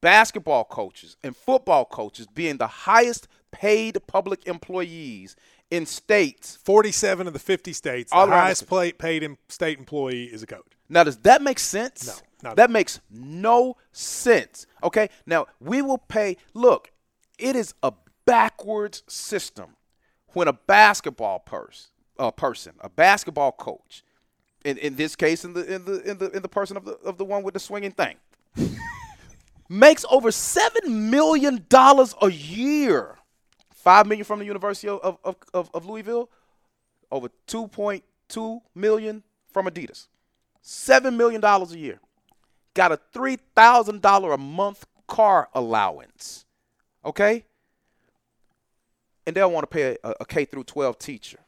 [0.00, 5.36] basketball coaches and football coaches being the highest paid public employees
[5.70, 10.42] in states 47 of the 50 states, All the highest the- paid state employee is
[10.42, 10.72] a coach.
[10.88, 12.22] Now, does that make sense?
[12.42, 14.66] No, that makes no sense.
[14.82, 15.10] Okay.
[15.26, 16.38] Now we will pay.
[16.54, 16.90] Look,
[17.38, 17.92] it is a
[18.24, 19.76] backwards system
[20.34, 24.02] when a basketball purse, uh, person, a basketball coach,
[24.64, 26.92] in, in this case, in the in the in the in the person of the
[27.04, 28.16] of the one with the swinging thing,
[29.68, 33.16] makes over seven million dollars a year.
[33.72, 36.30] Five million from the University of, of, of, of Louisville,
[37.10, 40.08] over two point two million from Adidas
[40.64, 42.00] seven million dollars a year,
[42.72, 46.46] got a three thousand dollar a month car allowance,
[47.04, 47.44] okay,
[49.26, 51.38] and they'll want to pay a, a K through twelve teacher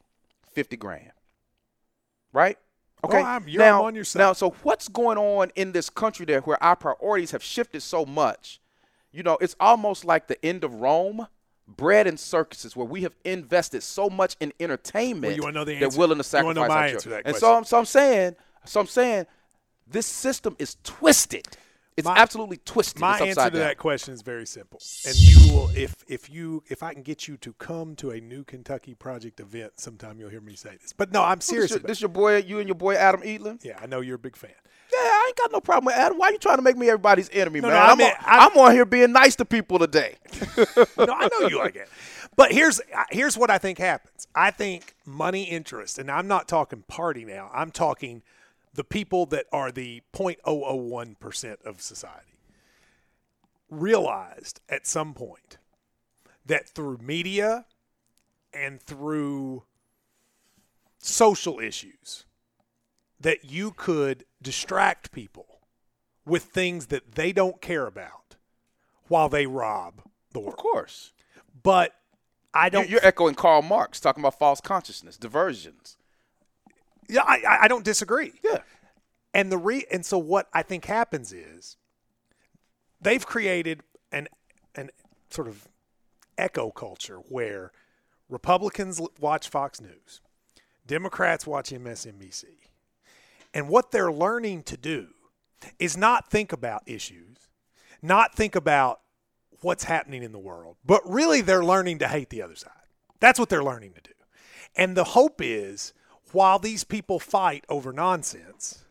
[0.53, 1.11] fifty grand,
[2.33, 2.57] right?
[3.03, 4.19] Oh, okay, Oh, I'm- you're now, on your side.
[4.19, 8.05] now, so what's going on in this country there where our priorities have shifted so
[8.05, 8.59] much?
[9.11, 11.27] You know, it's almost like the end of Rome.
[11.69, 16.17] Bread and circuses, where we have invested so much in entertainment, know the they're willing
[16.17, 17.15] to sacrifice know my our children.
[17.15, 17.53] that And so.
[17.55, 19.25] I'm- so I'm saying, so I'm saying,
[19.85, 21.45] this system is twisted.
[21.97, 23.01] It's My- absolutely twisted.
[23.01, 23.53] My answer to down.
[23.53, 24.79] that question is very simple.
[25.07, 28.21] And you will if if you if I can get you to come to a
[28.21, 30.93] new Kentucky project event sometime you'll hear me say this.
[30.93, 33.63] But no, I'm serious This your, this your boy, you and your boy Adam Edelen.
[33.65, 34.51] Yeah, I know you're a big fan.
[34.93, 36.17] Yeah, I ain't got no problem with Adam.
[36.17, 37.75] Why are you trying to make me everybody's enemy, No, man?
[37.75, 40.15] no, I'm, on, I- I'm on here being nice to people today.
[40.97, 41.89] no, I know you like it.
[42.35, 42.79] But here's
[43.09, 44.27] here's what I think happens.
[44.35, 47.49] I think money interest, and I'm not talking party now.
[47.53, 48.21] I'm talking
[48.77, 52.39] the people that are the 0.001 percent of society
[53.69, 55.57] realized at some point
[56.45, 57.65] that through media
[58.53, 59.63] and through
[60.99, 62.25] social issues
[63.19, 65.61] that you could distract people
[66.23, 68.35] with things that they don't care about
[69.07, 70.53] while they rob the world.
[70.53, 71.13] Of course.
[71.63, 71.93] But
[72.53, 72.87] I don't.
[72.87, 75.97] You're echoing Karl Marx talking about false consciousness, diversions.
[77.07, 78.33] Yeah, I, I- I don't disagree.
[78.43, 78.59] Yeah.
[79.33, 81.77] And the re and so what I think happens is
[83.01, 84.27] they've created an
[84.75, 84.89] an
[85.29, 85.67] sort of
[86.37, 87.71] echo culture where
[88.29, 90.21] Republicans watch Fox News,
[90.85, 92.45] Democrats watch MSNBC.
[93.53, 95.07] And what they're learning to do
[95.79, 97.47] is not think about issues,
[98.01, 98.99] not think about
[99.61, 102.71] what's happening in the world, but really they're learning to hate the other side.
[103.19, 104.11] That's what they're learning to do.
[104.75, 105.93] And the hope is
[106.33, 108.83] while these people fight over nonsense,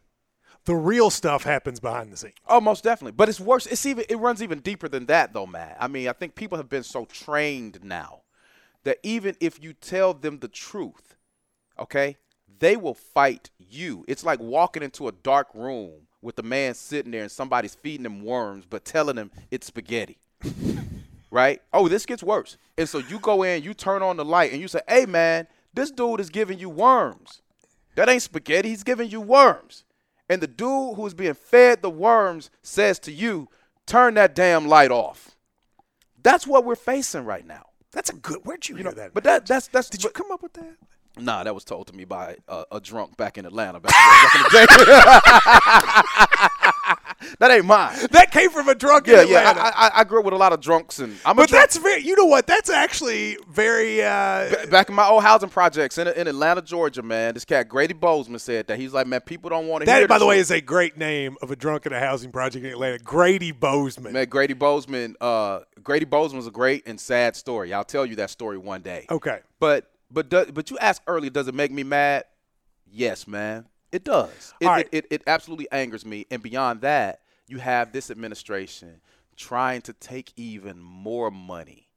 [0.65, 2.35] the real stuff happens behind the scenes.
[2.49, 3.13] Oh, most definitely.
[3.13, 3.67] But it's worse.
[3.67, 5.77] It's even it runs even deeper than that, though, Matt.
[5.81, 8.23] I mean, I think people have been so trained now
[8.85, 11.17] that even if you tell them the truth,
[11.79, 12.17] okay,
[12.59, 14.05] they will fight you.
[14.09, 18.07] It's like walking into a dark room with a man sitting there and somebody's feeding
[18.07, 20.19] him worms, but telling him it's spaghetti.
[21.31, 21.61] right?
[21.73, 22.57] Oh, this gets worse.
[22.77, 25.47] And so you go in, you turn on the light, and you say, "Hey, man,
[25.77, 27.41] this dude is giving you worms.
[27.95, 28.71] That ain't spaghetti.
[28.71, 29.85] He's giving you worms."
[30.29, 33.49] And the dude who's being fed the worms says to you,
[33.87, 35.37] "Turn that damn light off."
[36.23, 37.67] That's what we're facing right now.
[37.93, 38.41] That's a good.
[38.45, 39.15] Where'd you, You hear know, that?
[39.15, 40.75] but that that's that's Did you come up with that?
[41.19, 44.35] Nah, that was told to me by a, a drunk back in Atlanta back, back
[44.35, 44.67] in the day.
[47.39, 47.97] that ain't mine.
[48.13, 49.51] That came from a drunk Yeah, in yeah.
[49.51, 49.61] Atlanta.
[49.77, 51.77] I, I, I grew up with a lot of drunks, and I'm a but that's
[51.77, 52.03] very.
[52.03, 52.47] You know what?
[52.47, 54.03] That's actually very.
[54.03, 57.95] Uh, Back in my old housing projects in, in Atlanta, Georgia, man, this cat Grady
[57.95, 60.01] Bozeman said that he's like, man, people don't want to hear.
[60.01, 62.33] that, by the way, truth." is a great name of a drunk in a housing
[62.33, 62.99] project in Atlanta.
[62.99, 64.13] Grady Bozeman.
[64.13, 65.17] man, Grady Bozeman.
[65.21, 67.73] Uh, Grady Bozeman was a great and sad story.
[67.73, 69.07] I'll tell you that story one day.
[69.11, 69.41] Okay.
[69.59, 72.25] But but do, but you asked earlier, does it make me mad?
[72.91, 74.55] Yes, man, it does.
[74.61, 74.89] It, right.
[74.93, 76.27] it, it, it absolutely angers me.
[76.31, 79.01] And beyond that, you have this administration
[79.37, 81.89] trying to take even more money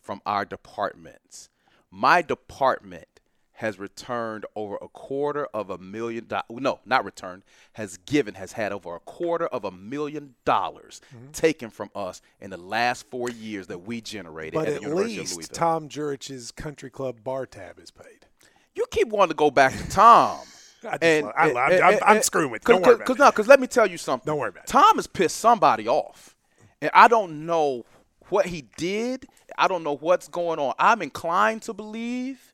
[0.00, 1.48] from our departments.
[1.90, 3.06] My department
[3.52, 6.44] has returned over a quarter of a million dollars.
[6.50, 7.42] No, not returned.
[7.72, 11.32] Has given, has had over a quarter of a million dollars Mm-hmm.
[11.32, 14.88] taken from us in the last four years that we generated But at at the
[14.88, 18.26] University of least Tom Jurich's country club bar tab is paid.
[18.74, 20.38] you keep wanting to go back to Tom.
[20.84, 22.74] I love- I love- I'm- I'm screwing with you.
[22.74, 23.20] Don't worry about cause, it.
[23.20, 24.26] no, because let me tell you something.
[24.26, 24.68] Don't worry about it.
[24.68, 26.36] Tom has pissed somebody off,
[26.80, 27.84] and I don't know
[28.28, 29.26] what he did.
[29.56, 30.74] I don't know what's going on.
[30.78, 32.52] I'm inclined to believe.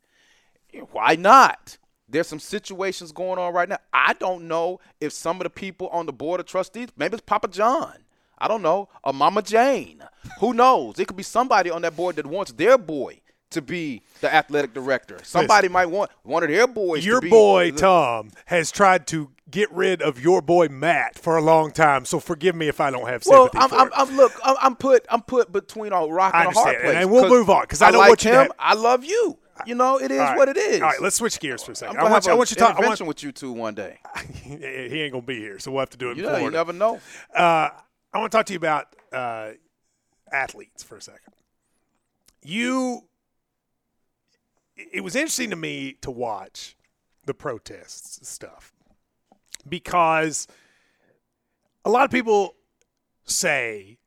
[0.92, 1.78] Why not?
[2.08, 3.78] There's some situations going on right now.
[3.92, 7.22] I don't know if some of the people on the board of trustees, maybe it's
[7.26, 8.04] Papa John.
[8.38, 10.02] I don't know, or Mama Jane.
[10.40, 10.98] Who knows?
[10.98, 13.20] It could be somebody on that board that wants their boy
[13.54, 15.18] to be the athletic director.
[15.22, 17.04] Somebody might want one of their boys.
[17.04, 21.42] Your boy the- Tom has tried to get rid of your boy Matt for a
[21.42, 22.04] long time.
[22.04, 23.92] So forgive me if I don't have Well, sympathy I'm, for I'm, it.
[23.96, 26.96] I'm look, I'm, I'm put, I'm put between a rock I and a hard place.
[26.96, 28.36] and we'll move on because I know like what you him.
[28.36, 29.38] have- I love you.
[29.66, 30.36] You know, it is right.
[30.36, 30.82] what it is.
[30.82, 31.98] All right, let's switch gears for a I'm second.
[31.98, 32.32] I want you.
[32.32, 32.76] I want you to talk.
[32.76, 34.00] I want, with you two one day.
[34.42, 36.72] he ain't gonna be here, so we'll have to do it You know, you never
[36.72, 37.00] know.
[37.32, 37.68] Uh,
[38.12, 39.50] I want to talk to you about uh,
[40.32, 41.34] athletes for a second.
[42.42, 43.02] You,
[44.76, 46.76] it was interesting to me to watch
[47.26, 48.72] the protests stuff
[49.68, 50.46] because
[51.84, 52.54] a lot of people
[53.24, 53.98] say,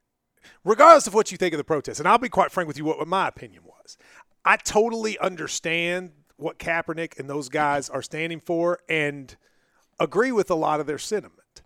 [0.64, 2.86] regardless of what you think of the protests, and I'll be quite frank with you,
[2.86, 3.98] what, what my opinion was.
[4.46, 9.36] I totally understand what Kaepernick and those guys are standing for and
[10.00, 11.62] agree with a lot of their sentiment.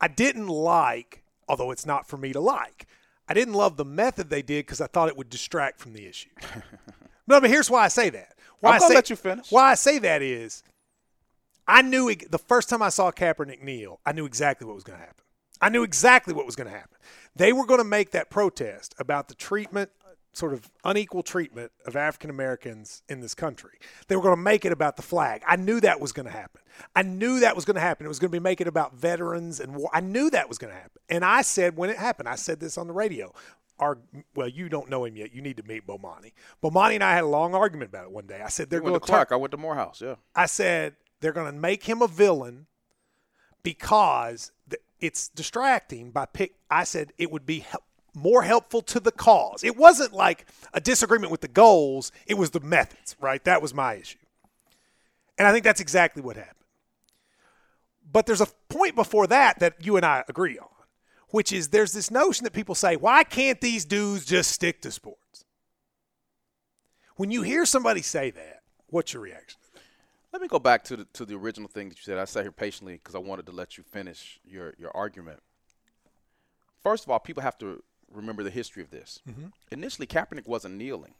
[0.00, 2.86] I didn't like, although it's not for me to like,
[3.28, 6.06] I didn't love the method they did because I thought it would distract from the
[6.06, 6.30] issue.
[7.26, 8.34] no, but here's why I say that.
[8.60, 9.50] Why I'm gonna say, let you finish.
[9.50, 10.62] Why I say that is,
[11.66, 14.84] I knew it, the first time I saw Kaepernick kneel, I knew exactly what was
[14.84, 15.24] going to happen.
[15.60, 16.96] I knew exactly what was going to happen.
[17.36, 19.90] They were going to make that protest about the treatment,
[20.32, 23.78] sort of unequal treatment of African Americans in this country.
[24.08, 25.42] They were going to make it about the flag.
[25.46, 26.60] I knew that was going to happen.
[26.96, 28.06] I knew that was going to happen.
[28.06, 29.90] It was going to be make it about veterans and war.
[29.92, 31.02] I knew that was going to happen.
[31.08, 33.32] And I said when it happened, I said this on the radio.
[33.80, 33.98] Our
[34.34, 35.34] well, you don't know him yet.
[35.34, 36.32] You need to meet Bomani.
[36.62, 38.40] Bomani and I had a long argument about it one day.
[38.44, 40.00] I said they're going to turn, I went to Morehouse.
[40.00, 40.16] Yeah.
[40.34, 42.66] I said they're going to make him a villain
[43.62, 44.52] because
[45.00, 46.54] it's distracting by pick.
[46.70, 47.82] I said it would be hel-
[48.14, 49.64] more helpful to the cause.
[49.64, 53.42] It wasn't like a disagreement with the goals, it was the methods, right?
[53.44, 54.18] That was my issue.
[55.38, 56.56] And I think that's exactly what happened.
[58.12, 60.68] But there's a point before that that you and I agree on,
[61.30, 64.90] which is there's this notion that people say, why can't these dudes just stick to
[64.90, 65.44] sports?
[67.16, 69.58] When you hear somebody say that, what's your reaction?
[70.32, 72.16] Let me go back to the to the original thing that you said.
[72.18, 75.40] I sat here patiently because I wanted to let you finish your your argument.
[76.82, 79.20] First of all, people have to remember the history of this.
[79.28, 79.46] Mm-hmm.
[79.72, 81.14] Initially, Kaepernick wasn't kneeling;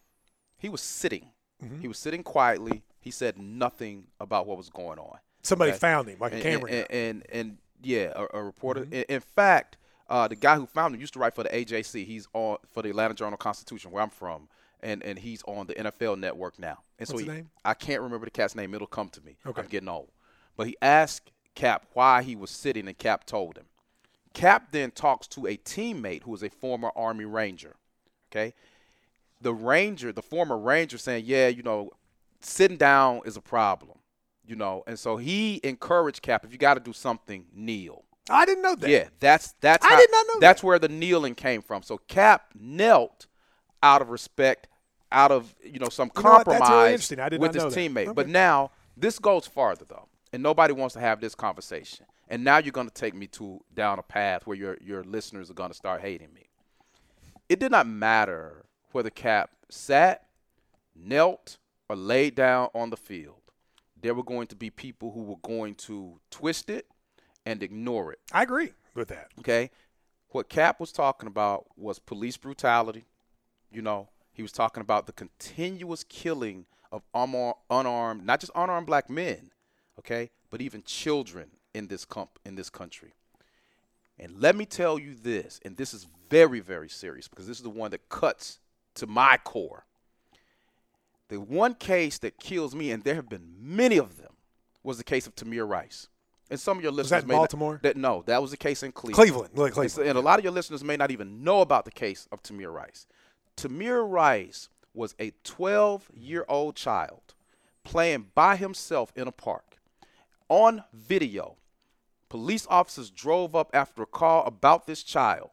[0.59, 1.31] he was sitting.
[1.63, 1.81] Mm-hmm.
[1.81, 2.83] He was sitting quietly.
[3.01, 5.19] He said nothing about what was going on.
[5.43, 5.79] Somebody Okay.
[5.81, 6.71] found him, like a camera.
[6.71, 8.83] and, and, and yeah, a, a reporter.
[8.83, 8.95] Mm-hmm.
[8.95, 9.77] In, in fact,
[10.11, 12.05] uh, the guy who found him used to write for the AJC.
[12.05, 14.49] He's on for the Atlanta Journal Constitution, where I'm from,
[14.81, 16.79] and and he's on the NFL Network now.
[16.99, 17.51] And so What's his he- name?
[17.65, 18.75] I can't remember the cat's name.
[18.75, 19.37] It'll come to me.
[19.47, 19.63] Okay.
[19.63, 20.11] I'm getting old.
[20.57, 23.65] But he asked Cap why he was sitting, and Cap told him.
[24.35, 27.77] Cap then talks to a teammate who is a former Army Ranger.
[28.31, 28.53] Okay,
[29.41, 31.91] the Ranger, the former Ranger, saying, "Yeah, you know,
[32.41, 33.99] sitting down is a problem."
[34.47, 38.05] You know, and so he encouraged Cap, if you got to do something, kneel.
[38.31, 38.89] I didn't know that.
[38.89, 41.83] Yeah, that's that's I how- did not know that's where the kneeling came from.
[41.83, 43.27] So Cap knelt
[43.83, 44.69] out of respect,
[45.13, 46.31] out of you know some You know?
[46.31, 47.73] Really compromise did with his that.
[47.73, 48.15] teammate.
[48.15, 52.07] But now this goes farther though, and nobody wants to have this conversation.
[52.29, 55.51] And now you're going to take me to down a path where your your listeners
[55.51, 56.49] are going to start hating me.
[57.49, 60.27] It did not matter whether Cap sat,
[60.95, 63.41] knelt, or laid down on the field.
[64.01, 66.87] There were going to be people who were going to twist it
[67.47, 68.19] and ignore it.
[68.33, 69.29] I agree with that.
[69.39, 69.71] Okay.
[70.31, 73.05] What Cap was talking about was police brutality.
[73.71, 79.09] You know, he was talking about the continuous killing of unarmed, not just unarmed black
[79.09, 79.51] men,
[79.99, 83.15] okay, but even children in this comp in this country.
[84.19, 87.63] And let me tell you this, and this is very, very serious because this is
[87.63, 88.59] the one that cuts
[88.97, 89.87] to my core.
[91.29, 94.33] The one case that kills me, and there have been many of them,
[94.83, 96.09] was the case of Tamir Rice.
[96.51, 97.81] And some of your listeners that in may not- Baltimore?
[97.83, 99.15] that no, that was the case in Cleveland.
[99.31, 99.51] Cleveland.
[99.57, 99.91] Look, And, Cleveland.
[99.93, 102.43] so- and a lot of your listeners may not even know about the case of
[102.43, 103.07] Tamir Rice.
[103.57, 107.35] Tamir Rice was a 12 year old child
[107.85, 109.79] playing by himself in a park.
[110.49, 111.57] On video,
[112.29, 115.51] police officers drove up after a call about this child.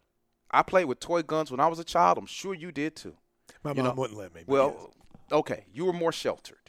[0.50, 2.18] I played with toy guns when I was a child.
[2.18, 3.16] I'm sure you did too.
[3.64, 4.44] My You mom know, wouldn't let me.
[4.48, 5.32] Well, yes.
[5.32, 6.67] okay, you were more sheltered.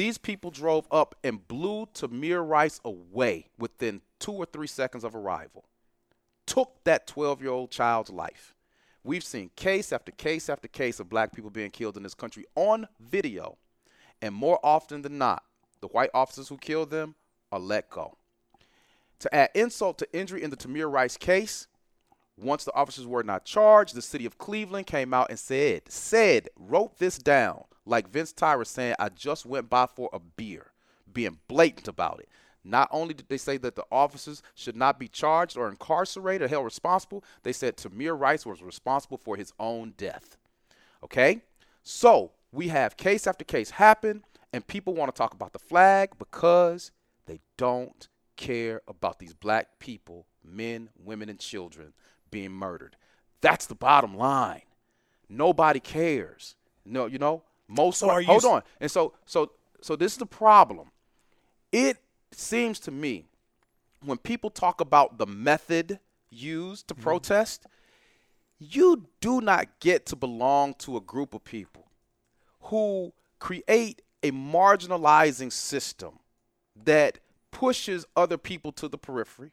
[0.00, 5.14] These people drove up and blew Tamir Rice away within two or three seconds of
[5.14, 5.66] arrival.
[6.46, 8.54] Took that 12 year old child's life.
[9.04, 12.46] We've seen case after case after case of black people being killed in this country
[12.54, 13.58] on video.
[14.22, 15.42] And more often than not,
[15.82, 17.14] the white officers who killed them
[17.52, 18.16] are let go.
[19.18, 21.66] To add insult to injury in the Tamir Rice case,
[22.38, 26.48] once the officers were not charged, the city of Cleveland came out and said, said,
[26.58, 30.72] wrote this down, like Vince Tyra saying, I just went by for a beer,
[31.12, 32.28] being blatant about it.
[32.62, 36.48] Not only did they say that the officers should not be charged or incarcerated or
[36.48, 40.36] held responsible, they said Tamir Rice was responsible for his own death.
[41.02, 41.42] Okay?
[41.82, 44.22] So we have case after case happen,
[44.52, 46.92] and people want to talk about the flag because
[47.26, 51.92] they don't care about these black people, men, women, and children
[52.30, 52.96] being murdered.
[53.40, 54.62] That's the bottom line.
[55.28, 56.56] Nobody cares.
[56.84, 58.62] No, you know, most So are hold on.
[58.80, 60.90] And so so so this is the problem.
[61.72, 61.98] It
[62.32, 63.26] seems to me
[64.04, 67.02] when people talk about the method used to mm-hmm.
[67.02, 67.66] protest,
[68.58, 71.86] you do not get to belong to a group of people
[72.62, 76.18] who create a marginalizing system
[76.84, 77.18] that
[77.50, 79.50] pushes other people to the periphery,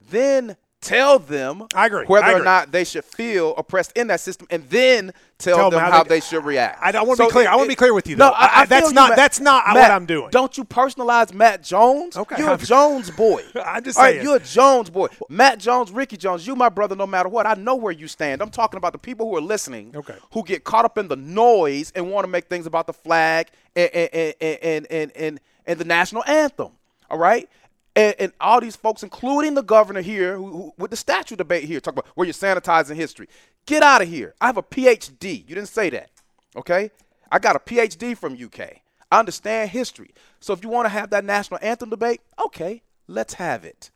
[0.00, 2.04] then tell them I agree.
[2.06, 5.70] whether I or not they should feel oppressed in that system, and then tell, Tell
[5.70, 6.78] them, them how, they, they- should react.
[6.82, 7.44] I- I wanna be clear.
[7.44, 8.32] it- I wanna be clear with you, No, though.
[8.32, 9.16] I, I I- that's you, not- Matt.
[9.16, 10.28] that's not what I'm doing.
[10.30, 12.16] Don't you personalize Matt Jones?
[12.16, 13.42] Okay, you're a Jones boy.
[13.64, 14.24] I'm just All right, saying.
[14.24, 15.08] you're a Jones boy.
[15.28, 17.46] Matt Jones, Ricky Jones, you my brother no matter what.
[17.46, 18.40] I know where you stand.
[18.42, 20.14] I'm talking about the people who are listening, Okay.
[20.32, 23.48] who get caught up in the noise and want to make things about the flag
[23.74, 26.68] and and and and and, and, and the national anthem.
[27.10, 27.48] All right.
[27.96, 31.64] And, and all these folks, including the governor here, who, who, with the statue debate
[31.64, 33.28] here, talk about where you're sanitizing history.
[33.66, 34.34] Get out of here.
[34.40, 35.48] I have a PhD.
[35.48, 36.10] You didn't say that.
[36.56, 36.90] Okay?
[37.30, 38.80] I got a PhD from UK.
[39.10, 40.10] I understand history.
[40.40, 43.90] So if you want to have that national anthem debate, okay, let's have it.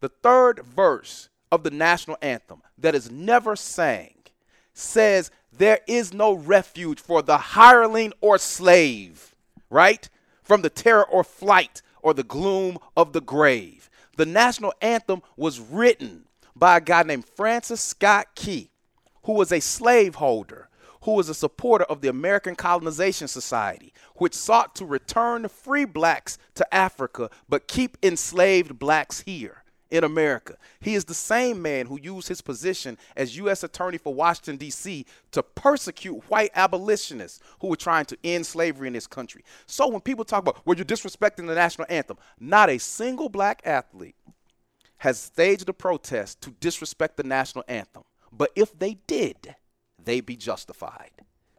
[0.00, 4.14] The third verse of the national anthem that is never sang
[4.72, 9.34] says, There is no refuge for the hireling or slave,
[9.70, 10.08] right?
[10.42, 13.90] From the terror or flight or the gloom of the grave.
[14.16, 18.70] The national anthem was written by a guy named Francis Scott Key,
[19.24, 20.68] who was a slaveholder,
[21.02, 26.38] who was a supporter of the American Colonization Society, which sought to return free blacks
[26.54, 30.56] to Africa but keep enslaved blacks here in America.
[30.80, 33.62] He is the same man who used his position as U.S.
[33.62, 35.06] Attorney for Washington, D.C.
[35.32, 39.44] to persecute white abolitionists who were trying to end slavery in this country.
[39.66, 43.62] So when people talk about, well, you're disrespecting the national anthem, not a single black
[43.64, 44.16] athlete
[44.98, 48.04] has staged a protest to disrespect the national anthem.
[48.32, 49.54] But if they did,
[50.02, 51.10] they'd be justified,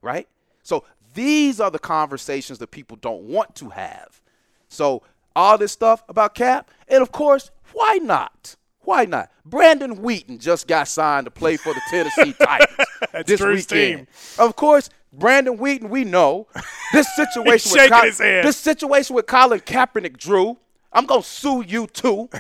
[0.02, 0.28] right?
[0.64, 0.84] So
[1.14, 4.20] these are the conversations that people don't want to have.
[4.68, 5.04] So
[5.36, 8.56] all this stuff about Cap, and of course, why not?
[8.82, 9.32] Why not?
[9.46, 13.68] Brandon Weeden just got signed to play for the Tennessee Titans this weekend.
[13.68, 14.08] team.
[14.38, 16.48] Of course, Brandon Weeden, we know
[16.94, 18.46] this situation with shaking Col- his head.
[18.46, 20.58] this situation with Colin Kaepernick, Drew.
[20.94, 22.30] I'm gonna sue you too.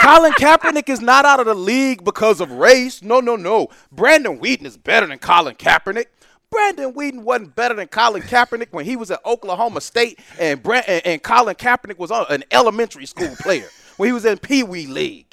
[0.00, 3.02] Colin Kaepernick is not out of the league because of race.
[3.02, 3.68] No, no, no.
[3.92, 6.06] Brandon Weeden is better than Colin Kaepernick.
[6.52, 10.84] Brandon Weeden wasn't better than Colin Kaepernick when he was at Oklahoma State, and Brand-
[10.88, 14.62] and, and Colin Kaepernick was on- an elementary school player when he was in Pee
[14.62, 15.26] Wee League.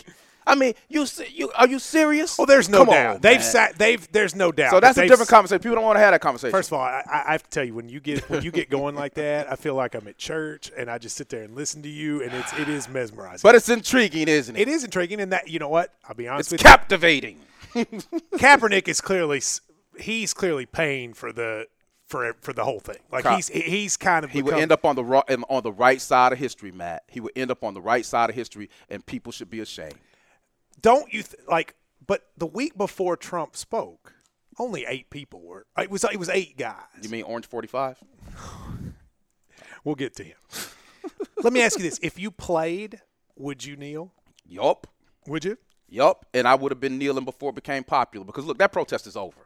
[0.48, 2.36] I mean, you you are you serious?
[2.36, 3.16] Well, there's no Come doubt.
[3.18, 3.78] on, they've sat.
[3.78, 4.12] They've.
[4.12, 4.72] There's no doubt.
[4.72, 5.60] So that's a different conversation.
[5.62, 6.50] People don't want to have that conversation.
[6.52, 8.68] First of all, I, I have to tell you when you get when you get
[8.68, 11.54] going like that, I feel like I'm at church and I just sit there and
[11.54, 13.42] listen to you, and it's it is mesmerizing.
[13.44, 14.62] but it's intriguing, isn't it?
[14.62, 15.94] it is intriguing, and that you know what?
[16.08, 17.38] I'll be honest It's captivating.
[17.76, 17.86] you.
[18.34, 19.42] Kaepernick is clearly
[20.00, 21.68] he's clearly paying for the
[22.08, 22.98] for for the whole thing.
[23.12, 25.04] Like he's he's kind of He would end up on the
[25.50, 27.04] on the right side of history, Matt.
[27.08, 29.96] He would end up on the right side of history, and people should be ashamed.
[30.82, 31.76] Don't you th- like?
[32.06, 34.14] But the week before Trump spoke,
[34.58, 35.66] only eight people were.
[35.78, 36.76] Uh, it was it was eight guys.
[37.02, 37.98] You mean Orange Forty Five?
[39.86, 40.36] We'll get to him.
[41.44, 43.00] Let me ask you this: If you played,
[43.38, 44.14] would you kneel?
[44.46, 44.88] Yup,
[45.28, 45.58] Would you?
[45.88, 46.26] yup.
[46.34, 49.16] And I would have been kneeling before it became popular because look, that protest is
[49.16, 49.38] over.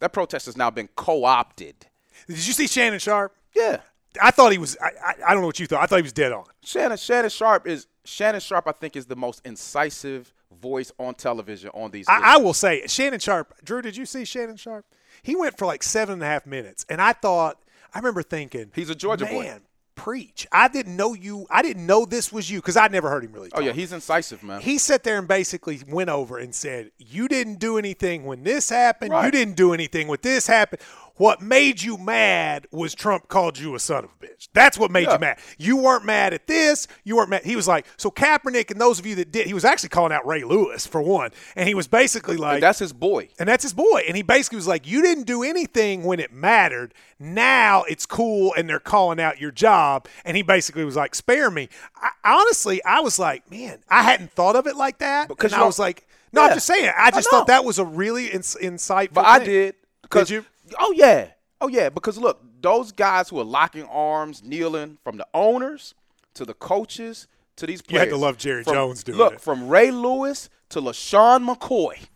[0.00, 1.86] That protest has now been co-opted.
[2.26, 3.34] Did you see Shannon Sharpe?
[3.54, 3.80] Yeah,
[4.20, 4.76] I thought he was.
[4.82, 5.82] I, I, I don't know what you thought.
[5.82, 6.44] I thought he was dead on.
[6.62, 8.66] Shannon Shannon Sharpe is Shannon Sharpe.
[8.66, 12.06] I think is the most incisive voice on television on these.
[12.08, 13.54] I, I will say, Shannon Sharpe.
[13.64, 14.84] Drew, did you see Shannon Sharpe?
[15.22, 17.58] He went for like seven and a half minutes, and I thought,
[17.94, 19.60] I remember thinking, He's a Georgia man, boy.
[20.00, 20.46] Preach.
[20.50, 21.46] I didn't know you.
[21.50, 23.50] I didn't know this was you because I'd never heard him really.
[23.50, 23.60] Talk.
[23.60, 24.62] Oh yeah, he's incisive, man.
[24.62, 28.70] He sat there and basically went over and said, "You didn't do anything when this
[28.70, 29.12] happened.
[29.12, 30.80] You didn't do anything when this happened.
[31.20, 34.48] What made you mad was Trump called you a son of a bitch.
[34.54, 35.12] That's what made Yeah.
[35.12, 35.38] you mad.
[35.58, 36.88] You weren't mad at this.
[37.04, 37.44] You weren't mad.
[37.44, 39.46] He was like, so Kaepernick and those of you that did.
[39.46, 42.62] He was actually calling out Ray Lewis for one, and he was basically like, And
[42.62, 43.28] that's his boy.
[43.38, 44.02] and that's his boy.
[44.08, 46.94] And he basically was like, You didn't do anything when it mattered.
[47.18, 50.08] Now it's cool and they're calling out your job.
[50.24, 51.68] And he basically was like, Spare me.
[51.96, 55.28] I, honestly, I was like, Man, I hadn't thought of it like that.
[55.28, 56.90] Because and I was like, No, I'm just saying.
[56.96, 59.46] I just I thought that was a really ins- insightful But I thing.
[59.48, 59.74] did.
[59.74, 60.44] 'cause- Did Because you?
[60.78, 61.30] Oh yeah.
[61.60, 61.88] Oh yeah.
[61.88, 65.94] Because look, those guys who are locking arms, kneeling, from the owners
[66.34, 68.04] to the coaches to these players.
[68.04, 69.40] You had to love Jerry from- Jones doing Look, it.
[69.40, 72.06] from Ray Lewis to LeSean McCoy.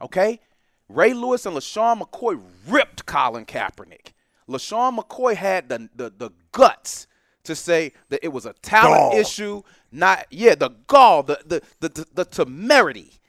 [0.00, 0.40] Okay?
[0.88, 4.12] Ray Lewis and LeSean McCoy ripped Colin Kaepernick.
[4.48, 7.06] LeSean McCoy had the, the, the guts
[7.44, 9.20] to say that it was a talent Gall.
[9.20, 9.62] issue,
[9.92, 13.19] not yeah, the gall, the the the, the, the temerity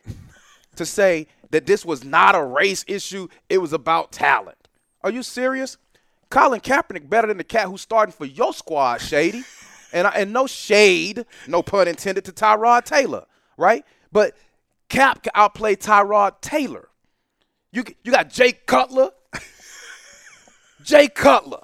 [0.82, 4.58] to say that this was not a race issue, it was about talent.
[5.04, 5.78] Are you serious?
[6.30, 9.44] Colin Kaepernick better than the cat who's starting for your squad, Shady.
[9.94, 13.26] And, I- and no shade, no pun intended, to Tyrod Taylor,
[13.58, 13.84] right?
[14.12, 14.36] But
[14.88, 16.88] Cap can outplay Tyrod Taylor.
[17.74, 19.10] You, you got Jay Cutler.
[20.84, 21.62] Jay Cutler,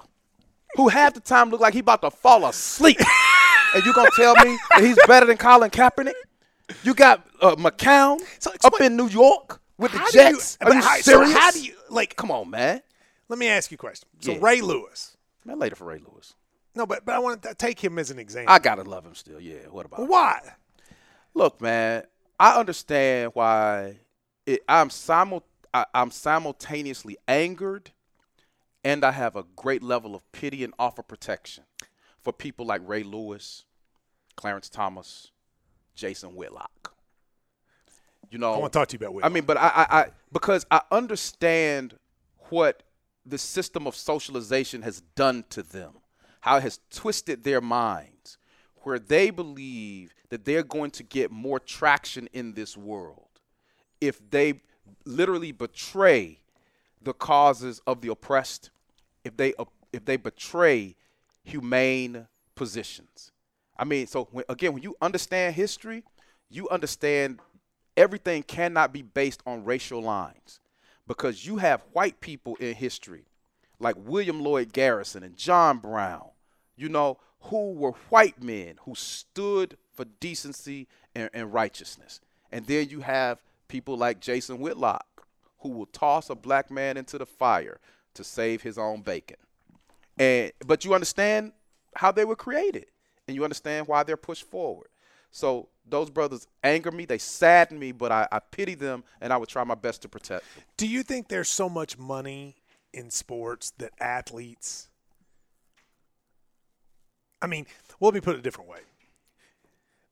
[0.76, 2.98] who half the time look like he about to fall asleep.
[3.74, 6.12] and you to tell me that he's better than Colin Kaepernick?
[6.82, 10.56] You got uh, McCown So up in New York with the you- Jets.
[10.60, 11.32] but Are you how- so serious?
[11.32, 12.82] how do you- like- Come on, man.
[13.28, 14.08] Let me ask you a question.
[14.20, 14.38] So Yeah.
[14.40, 15.16] Ray Lewis.
[15.44, 16.34] Man, later for Ray Lewis.
[16.74, 18.52] No, but but I want to take him as an example.
[18.54, 19.40] I gotta love him still.
[19.40, 19.66] Yeah.
[19.70, 20.06] What about?
[20.06, 20.40] Why?
[21.34, 22.04] Look, man.
[22.40, 23.96] I understand why.
[24.46, 25.44] It, I'm simul.
[25.74, 27.90] I, I'm simultaneously angered,
[28.84, 31.64] and I have a great level of pity and offer protection
[32.22, 33.64] for people like Ray Lewis,
[34.36, 35.30] Clarence Thomas,
[35.98, 36.94] Jason Whitlock.
[38.30, 39.30] You know, I want to talk to you about Whitlock.
[39.30, 41.94] I mean, but I, I, I because I understand
[42.50, 42.84] what
[43.26, 45.94] the system of socialization has done to them,
[46.40, 48.38] how it has twisted their minds,
[48.82, 53.26] where they believe that they're going to get more traction in this world
[54.00, 54.60] if they
[55.04, 56.38] literally betray
[57.02, 58.70] the causes of the oppressed,
[59.24, 59.52] if they
[59.92, 60.94] if they betray
[61.42, 63.32] humane positions.
[63.78, 66.02] I mean, so when, again, when you understand history,
[66.50, 67.40] you understand
[67.96, 70.60] everything cannot be based on racial lines
[71.06, 73.24] because you have white people in history
[73.80, 76.28] like William Lloyd Garrison and John Brown,
[76.76, 82.20] you know, who were white men who stood for decency and, and righteousness.
[82.50, 85.26] And then you have people like Jason Whitlock,
[85.60, 87.78] who will toss a black man into the fire
[88.14, 89.36] to save his own bacon.
[90.18, 91.52] And but you understand
[91.94, 92.86] how they were created,
[93.28, 94.88] and you understand why they're pushed forward.
[95.30, 99.36] So those brothers anger me, they sadden me, but I, I pity them, and I
[99.36, 100.64] would try my best to protect them.
[100.76, 102.56] Do you think there's so much money
[102.92, 104.88] in sports that athletes?
[107.40, 107.66] I mean,
[108.00, 108.80] well, let me put it a different way.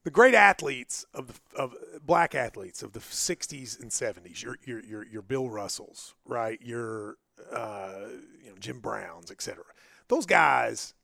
[0.04, 4.78] The great athletes of the of black athletes of the '60s and '70s, your your
[4.84, 6.60] your, your Bill Russells, right?
[6.62, 7.16] Your
[7.52, 8.06] uh,
[8.40, 9.64] you know Jim Browns, et cetera.
[10.06, 10.94] Those guys,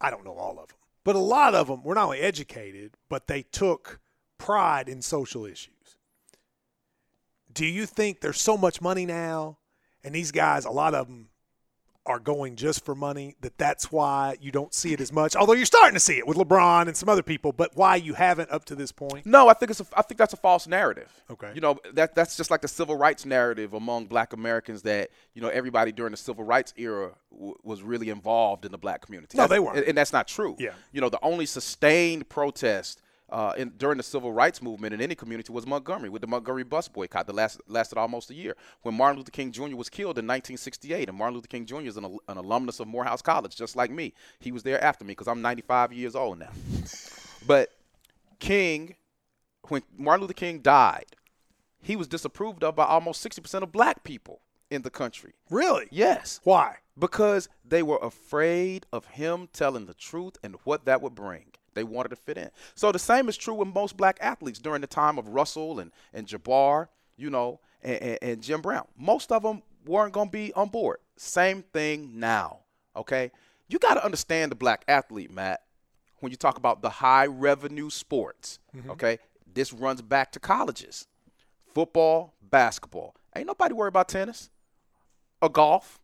[0.00, 0.77] I don't know all of them,
[1.08, 3.98] but a lot of them were not only educated, but they took
[4.36, 5.96] pride in social issues.
[7.50, 9.56] Do you think there's so much money now
[10.04, 11.30] and these guys a lot of them
[12.08, 15.52] are going just for money that that's why you don't see it as much although
[15.52, 18.50] you're starting to see it with lebron and some other people but why you haven't
[18.50, 21.12] up to this point No, I think it's a, I think that's a false narrative.
[21.30, 21.52] Okay.
[21.54, 25.42] You know that that's just like the civil rights narrative among Black Americans that you
[25.42, 29.36] know everybody during the civil rights era w- was really involved in the Black community.
[29.36, 29.76] No, That's- they weren't.
[29.78, 30.56] and, and that's not true.
[30.58, 30.70] Yeah.
[30.92, 33.02] You know the only sustained protest.
[33.30, 36.64] Uh, in, during the civil rights movement in any community was Montgomery with the Montgomery
[36.64, 38.56] bus boycott that last, lasted almost a year.
[38.82, 39.76] When Martin Luther King Jr.
[39.76, 41.80] was killed in 1968, and Martin Luther King Jr.
[41.80, 44.14] is an, an alumnus of Morehouse College, just like me.
[44.38, 46.50] He was there after me because I'm 95 years old now.
[47.46, 47.70] but
[48.38, 48.96] King,
[49.68, 51.06] when Martin Luther King died,
[51.82, 55.34] he was disapproved of by almost 60% of black people in the country.
[55.50, 56.40] really Yes.
[56.44, 61.52] why Because they were afraid of him telling the truth and what that would bring.
[61.78, 62.50] They wanted to fit in.
[62.74, 65.92] So the same is true with most black athletes during the time of Russell and,
[66.12, 68.86] and Jabbar, you know, and, and, and Jim Brown.
[68.96, 70.98] Most of them weren't going to be on board.
[71.16, 72.58] Same thing now,
[72.96, 73.30] okay?
[73.68, 75.62] You got to understand the black athlete, Matt,
[76.20, 78.90] when you talk about the high revenue sports, mm-hmm.
[78.90, 79.18] okay?
[79.54, 81.06] This runs back to colleges
[81.74, 83.14] football, basketball.
[83.36, 84.50] Ain't nobody worried about tennis
[85.40, 86.00] or golf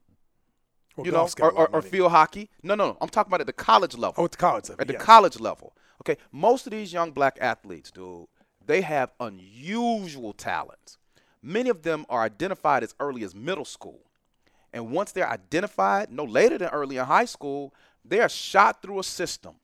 [0.96, 2.50] Well, you know, golf's got a or, or, or field hockey.
[2.62, 2.98] No, no, no.
[3.00, 4.14] I'm talking about at the college level.
[4.18, 4.80] Oh, at the college level.
[4.80, 5.74] at the college level.
[6.02, 8.26] Okay, most of these young black athletes, dude,
[8.64, 10.98] they have unusual talents.
[11.42, 14.00] Many of them are identified as early as middle school.
[14.72, 17.72] And once they're identified, no later than early in high school,
[18.04, 19.54] they are shot through a system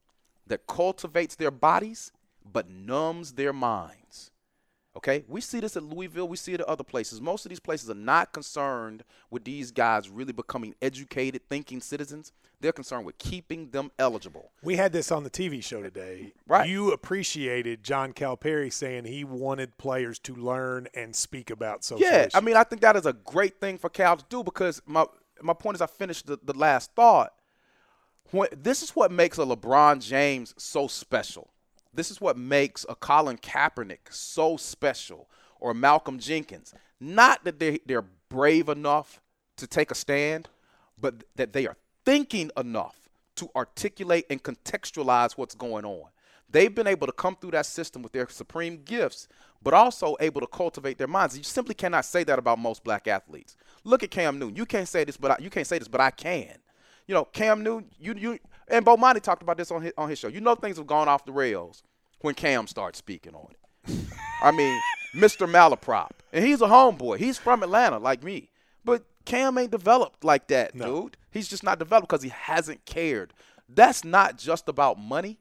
[0.47, 2.13] that cultivates their bodies
[2.53, 4.31] but numbs their minds.
[4.97, 6.27] Okay, we see this at Louisville.
[6.27, 7.21] We see it at other places.
[7.21, 12.33] Most of these places are not concerned with these guys really becoming educated, thinking citizens.
[12.61, 14.51] They're concerned with keeping them eligible.
[14.63, 16.33] We had this on the TV show today.
[16.47, 16.69] Right.
[16.69, 22.23] You appreciated John Calipari saying he wanted players to learn and speak about social Yeah,
[22.23, 22.35] issues.
[22.35, 25.07] I mean, I think that is a great thing for Cal to do because my
[25.43, 27.33] my point is, I finished the, the last thought.
[28.31, 31.51] When, this is what makes a LeBron James so special.
[31.93, 35.29] This is what makes a Colin Kaepernick so special,
[35.59, 36.75] or Malcolm Jenkins.
[37.01, 39.21] Not that they they're brave enough
[39.57, 40.49] to take a stand,
[40.99, 42.97] but that they are thinking enough
[43.37, 46.09] to articulate and contextualize what's going on.
[46.49, 49.29] They've been able to come through that system with their supreme gifts,
[49.63, 51.39] but also able to cultivate their minds.
[51.39, 53.57] You simply cannot say that about most black athletes.
[53.85, 54.57] Look at Cam Newton.
[54.57, 56.57] You can't say this, but I, you can't say this, but I can.
[57.07, 57.91] You know, Cam Newton.
[57.99, 58.39] You you
[58.71, 60.29] and Bomani talked about this on his on his show.
[60.29, 61.83] You know, things have gone off the rails
[62.21, 63.97] when Cam starts speaking on it.
[64.43, 64.81] I mean,
[65.15, 65.49] Mr.
[65.49, 67.19] Malaprop, and he's a homeboy.
[67.19, 68.51] He's from Atlanta, like me.
[68.85, 71.03] But Cam ain't developed like that, No.
[71.03, 71.17] dude.
[71.31, 73.33] He's just not developed because he hasn't cared.
[73.69, 75.39] That's not just about money.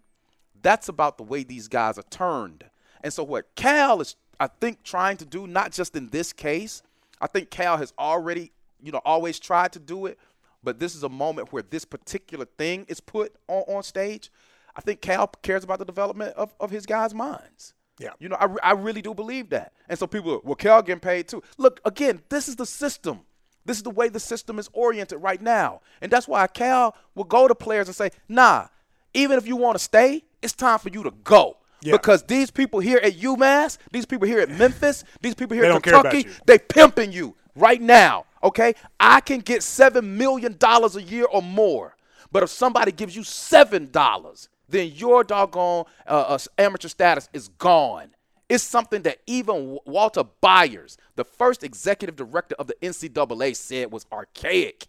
[0.61, 2.65] That's about the way these guys are turned.
[3.01, 6.83] And so what Cal is, I think, trying to do, not just in this case,
[7.21, 8.51] I think Cal has already,
[8.81, 10.19] you know, always tried to do it,
[10.63, 14.31] but this is a moment where this particular thing is put on, on stage.
[14.75, 17.73] I think Cal cares about the development of, of his guys' minds.
[17.99, 18.11] Yeah.
[18.19, 19.73] You know, I, I really do believe that.
[19.89, 21.43] And so people, are, well, Cal getting paid too.
[21.57, 23.21] Look, again, this is the system.
[23.65, 25.81] This is the way the system is oriented right now.
[26.01, 28.67] And that's why Cal will go to players and say, nah,
[29.13, 31.57] even if you want to stay, it's time for you to go.
[31.81, 31.93] Yeah.
[31.93, 35.69] Because these people here at UMass, these people here at Memphis, these people here at
[35.69, 38.25] don't care about Kentucky, they pimping you right now.
[38.43, 38.73] Okay?
[38.99, 41.95] I can get seven million dollars a year or more.
[42.31, 47.47] But if somebody gives you seven dollars, then your doggone uh, uh, amateur status is
[47.47, 48.11] gone.
[48.47, 54.05] It's something that even Walter Byers, the first executive director of the NCAA, said was
[54.11, 54.87] archaic.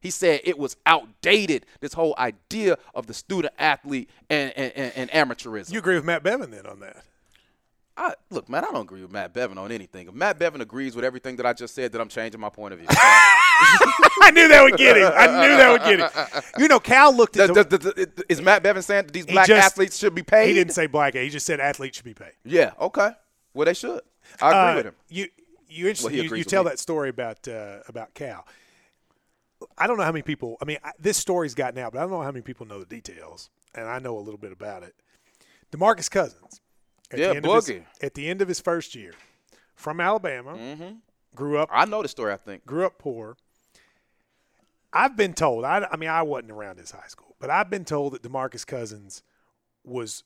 [0.00, 5.10] He said it was outdated, this whole idea of the student athlete and, and, and
[5.10, 5.72] amateurism.
[5.72, 7.02] you agree with Matt Bevin then on that?
[7.98, 10.08] I, look, man, I don't agree with Matt Bevin on anything.
[10.08, 12.74] If Matt Bevin agrees with everything that I just said, that I'm changing my point
[12.74, 12.88] of view.
[12.90, 15.10] I knew that would get him.
[15.16, 16.42] I knew that would get him.
[16.58, 19.24] You know, Cal looked at Does- the, does- does- is Matt Bevin saying that these
[19.26, 20.48] black just- athletes should be paid?
[20.48, 21.14] he didn't say black.
[21.14, 22.32] He just said athletes should be paid.
[22.44, 23.12] Yeah, okay.
[23.54, 24.00] Well, they should.
[24.42, 24.94] I agree Uh, with him.
[25.08, 25.26] You
[25.68, 26.70] you interesting, Well, you, you tell me.
[26.70, 28.46] that story about uh, about Cal.
[29.78, 30.58] I don't know how many people.
[30.60, 32.78] I mean, I, this story's gotten out, but I don't know how many people know
[32.78, 34.94] the details, and I know a little bit about it.
[35.72, 36.60] Demarcus Cousins,
[37.10, 39.14] at Yeah, the end of his, at the end of his first year,
[39.74, 40.94] from Alabama, mm-hmm.
[41.34, 42.64] grew up I know the story, I think.
[42.66, 43.36] grew up poor.
[44.92, 45.64] I've been told.
[45.64, 48.66] I, I mean, I wasn't around his high school, but I've been told that Demarcus
[48.66, 49.22] Cousins
[49.84, 50.24] was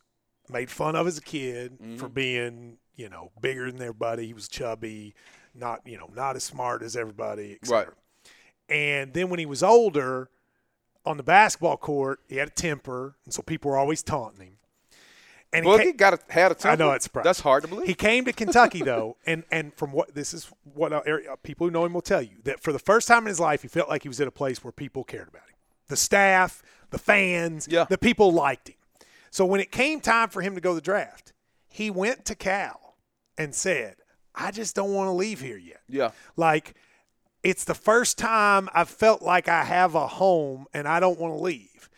[0.49, 2.07] made fun of as a kid for mm-hmm.
[2.15, 4.27] being, you know, bigger than everybody.
[4.27, 5.15] He was chubby,
[5.55, 7.87] not, you know, not as smart as everybody, et cetera.
[7.87, 7.95] Right.
[8.69, 10.31] And then when he was older,
[11.05, 14.57] on the basketball court, he had a temper, and so people were always taunting him.
[15.53, 16.77] And he Boogie ca- got a, had a I temper.
[16.85, 17.25] know it's surprising.
[17.25, 17.89] That's hard to believe.
[17.89, 21.03] He came to Kentucky though, and and from what this is what uh,
[21.43, 23.63] people who know him will tell you that for the first time in his life,
[23.63, 25.57] he felt like he was at a place where people cared about him,
[25.89, 27.85] the staff, the fans, Yeah.
[27.89, 28.77] the people liked him.
[29.31, 31.33] So when it came time for him to go to the draft,
[31.69, 32.95] he went to Cal
[33.37, 33.97] and said,
[34.35, 36.13] "I just don't want to leave here yet." yeah.
[36.37, 36.75] Like
[37.43, 41.35] it's the first time I've felt like I have a home and I don't want
[41.35, 41.90] to leave.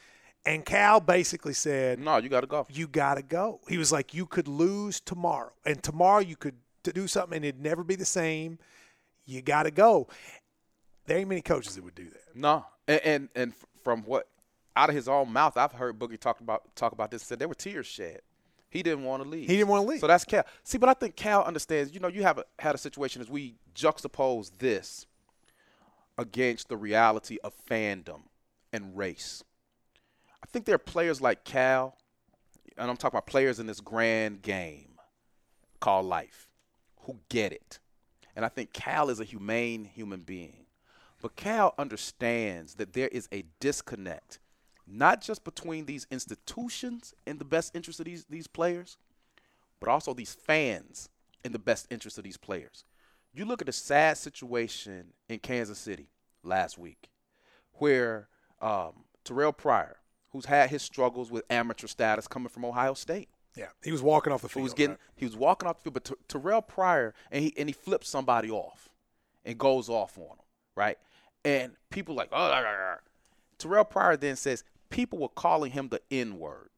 [0.44, 2.66] And Cal basically said, No, you got to go.
[2.70, 3.60] you got to go.
[3.68, 7.62] He was like, you could lose tomorrow, and tomorrow you could do something and it'd
[7.62, 8.58] never be the same.
[9.24, 10.08] You got to go.
[11.06, 12.34] There ain't many coaches that would do that.
[12.34, 13.52] No, and, and and
[13.84, 14.26] from what
[14.74, 17.22] out of his own mouth, I've heard Boogie talk about talk about this.
[17.22, 18.20] Said there were tears shed.
[18.68, 19.48] He didn't want to leave.
[19.48, 20.00] He didn't wanna leave.
[20.00, 20.44] So that's Cal.
[20.64, 21.92] See, but I think Cal understands.
[21.92, 25.06] You know, you have a, had a situation as we juxtapose this
[26.18, 28.22] against the reality of fandom
[28.72, 29.44] and race.
[30.42, 31.96] I think there are players like Cal,
[32.76, 34.98] and I'm talking about players in this grand game
[35.80, 36.48] called life,
[37.02, 37.78] who get it.
[38.34, 40.66] And I think Cal is a humane human being.
[41.20, 44.40] But Cal understands that there is a disconnect,
[44.86, 48.98] not just between these institutions in the best interest of these, these players,
[49.80, 51.08] but also these fans
[51.44, 52.84] in the best interest of these players.
[53.32, 56.08] You look at the sad situation in Kansas City
[56.42, 57.08] last week.
[57.78, 58.28] where
[58.60, 59.96] um, Terrelle Pryor,
[60.32, 64.32] who's had his struggles with amateur status coming from Ohio State, Yeah, he was walking
[64.32, 64.60] off the field.
[64.60, 65.00] He was getting right?
[65.16, 68.08] he was walking off the field, but Ter- Terrelle Pryor and he and he flips
[68.08, 68.88] somebody off
[69.44, 70.44] and goes off on him,
[70.76, 70.98] right?
[71.44, 72.96] And people like, oh, rah, rah, rah."
[73.58, 76.70] Terrelle Pryor then says people were calling him the N word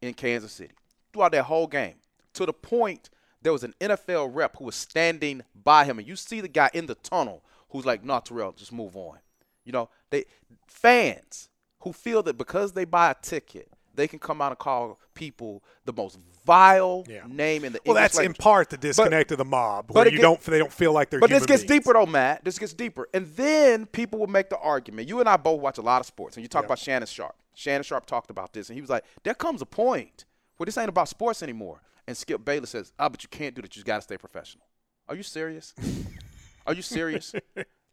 [0.00, 0.74] in Kansas City
[1.12, 1.96] throughout that whole game
[2.34, 3.10] to the point
[3.42, 6.70] there was an NFL rep who was standing by him, and you see the guy
[6.74, 9.18] in the tunnel who's like, "No, Terrelle, just move on."
[9.64, 10.24] You know, they
[10.66, 11.48] fans
[11.80, 15.62] who feel that because they buy a ticket, they can come out and call people
[15.84, 17.24] the most vile Yeah.
[17.26, 20.08] name in the Well, English that's in part the disconnect of the mob, but where
[20.08, 21.20] you don't they don't feel like they're.
[21.20, 21.84] But this gets beings.
[21.84, 22.44] deeper though, Matt.
[22.44, 23.08] This gets deeper.
[23.12, 25.08] And then people will make the argument.
[25.08, 26.66] You and I both watch a lot of sports, and you talk Yeah.
[26.66, 27.36] about Shannon Sharpe.
[27.54, 30.24] Shannon Sharpe talked about this, and he was like, "There comes a point
[30.56, 33.60] where this ain't about sports anymore." And Skip Bayless says, "Ah, but you can't do
[33.62, 33.76] that.
[33.76, 34.64] You got to stay professional."
[35.08, 35.74] Are you serious?
[36.66, 37.34] Are you serious?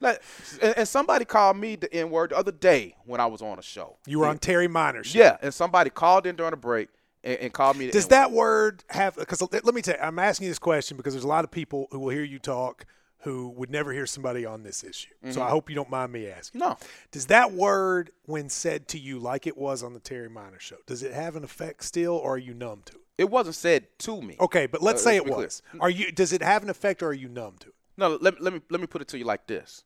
[0.01, 0.21] Like,
[0.61, 3.61] and, somebody called me the N word the other day when I was on a
[3.61, 3.97] show.
[4.05, 5.19] You were on Terry Meiners' show.
[5.19, 6.89] Yeah, and somebody called in during a break
[7.23, 7.89] and, and called me.
[7.89, 8.11] Does N-word.
[8.11, 9.15] that word have?
[9.15, 11.51] Because let me tell you, I'm asking you this question because there's a lot of
[11.51, 12.85] people who will hear you talk
[13.19, 15.09] who would never hear somebody on this issue.
[15.31, 16.61] So I hope you don't mind me asking.
[16.61, 16.69] Mm-hmm.
[16.69, 16.77] No.
[17.11, 20.75] Does that word, when said to you like it was on the Terry Meiners show,
[20.85, 23.01] does it have an effect still, or are you numb to it?
[23.17, 24.35] It wasn't said to me.
[24.39, 25.45] Okay, but let's Uh, say let's it be clear.
[25.47, 25.61] was.
[25.79, 26.11] Are you?
[26.11, 27.73] Does it have an effect, or are you numb to it?
[27.97, 29.83] No, let, let me let me put it to you like this.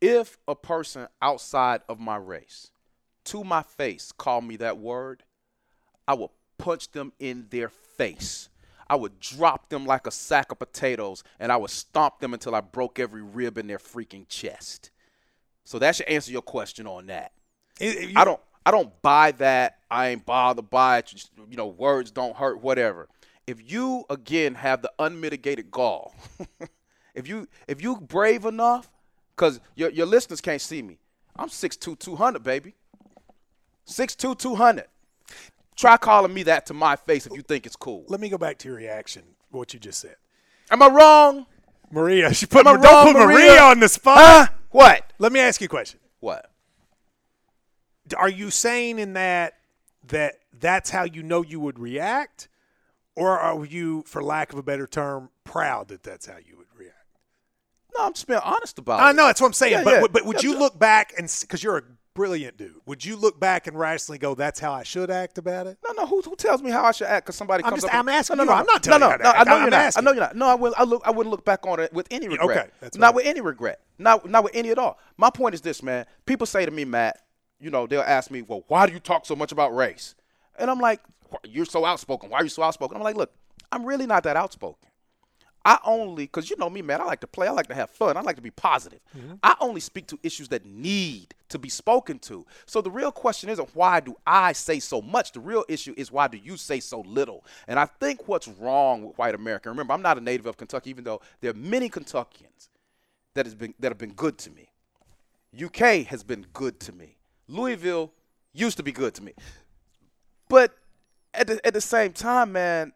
[0.00, 2.70] If a person outside of my race
[3.24, 5.22] to my face called me that word,
[6.06, 8.48] I would punch them in their face.
[8.88, 12.54] I would drop them like a sack of potatoes and I would stomp them until
[12.54, 14.90] I broke every rib in their freaking chest.
[15.64, 17.32] So that should answer your question on that.
[17.80, 19.78] It- it- you- I don't I don't buy that.
[19.90, 21.06] I ain't bothered by it.
[21.06, 23.08] Just, You know, words don't hurt, whatever.
[23.46, 26.14] If you again have the unmitigated gall,
[27.14, 28.90] if you if you brave enough,
[29.36, 30.98] because your your listeners can't see me.
[31.36, 32.74] I'm 6'2", 200, baby.
[33.88, 34.84] 6'2", 200.
[35.76, 38.04] Try calling me that to my face if you think it's cool.
[38.08, 39.22] Let me go back to your reaction.
[39.50, 40.16] What you just said,
[40.70, 41.46] Am I wrong?
[41.90, 42.32] Maria.
[42.32, 43.48] She put Am I don't wrong, put Maria?
[43.48, 43.60] Maria?
[43.62, 44.18] on the spot.
[44.18, 44.46] Huh?
[44.70, 45.12] What?
[45.18, 46.00] Let me ask you a question.
[46.20, 46.50] What?
[48.16, 49.54] Are you saying in that
[50.08, 52.48] that that's how you know you would react,
[53.16, 56.63] or are you, for lack of a better term, proud that that's how you would?
[57.96, 59.08] No, I'm just being honest about I it.
[59.10, 59.72] I know that's what I'm saying.
[59.72, 60.06] Yeah, but yeah.
[60.10, 61.82] but would Yeah, you look back and because you're a
[62.14, 65.66] brilliant dude, would you look back and rationally go, "That's how I should act about
[65.66, 65.78] it"?
[65.84, 66.06] No, no.
[66.06, 67.26] Who, who tells me how I should act?
[67.26, 67.98] Because somebody I'm comes just- up.
[67.98, 69.38] I'm asking no, no, no, I'm not no, telling no, you how to no, act.
[69.38, 69.80] I know I'm you're not.
[69.80, 70.00] asking.
[70.00, 70.36] I know you're not.
[70.36, 70.74] No, I will.
[70.76, 71.02] I look.
[71.04, 72.58] I wouldn't look back on it with any regret.
[72.58, 73.14] Okay, that's not fine.
[73.16, 73.80] with any regret.
[73.98, 74.98] Not not with any at all.
[75.16, 76.06] My point is this, man.
[76.26, 77.20] People say to me, Matt.
[77.60, 80.14] You know, they'll ask me, "Well, why do you talk so much about race?"
[80.58, 81.00] And I'm like,
[81.44, 82.28] "You're so outspoken.
[82.30, 83.32] Why are you so outspoken?" I'm like, "Look,
[83.72, 84.88] I'm really not that outspoken.
[85.64, 87.46] I only, because you know me, man, I like to play.
[87.46, 88.16] I like to have fun.
[88.16, 89.00] I like to be positive.
[89.16, 89.34] Mm-hmm.
[89.42, 92.44] I only speak to issues that need to be spoken to.
[92.66, 95.32] So the real question isn't why do I say so much?
[95.32, 97.44] The real issue is why do you say so little?
[97.66, 100.90] And I think what's wrong with white America, remember, I'm not a native of Kentucky,
[100.90, 102.68] even though there are many Kentuckians
[103.32, 104.68] that, has been, that have been good to me.
[105.62, 107.16] UK has been good to me.
[107.48, 108.12] Louisville
[108.52, 109.32] used to be good to me.
[110.48, 110.74] But
[111.32, 112.92] at the, at the same time, man,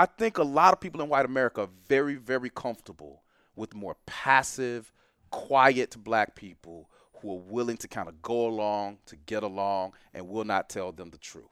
[0.00, 3.22] I think a lot of people in white America are very, very comfortable
[3.54, 4.90] with more passive,
[5.28, 10.26] quiet black people who are willing to kind of go along, to get along, and
[10.26, 11.44] will not tell them the truth.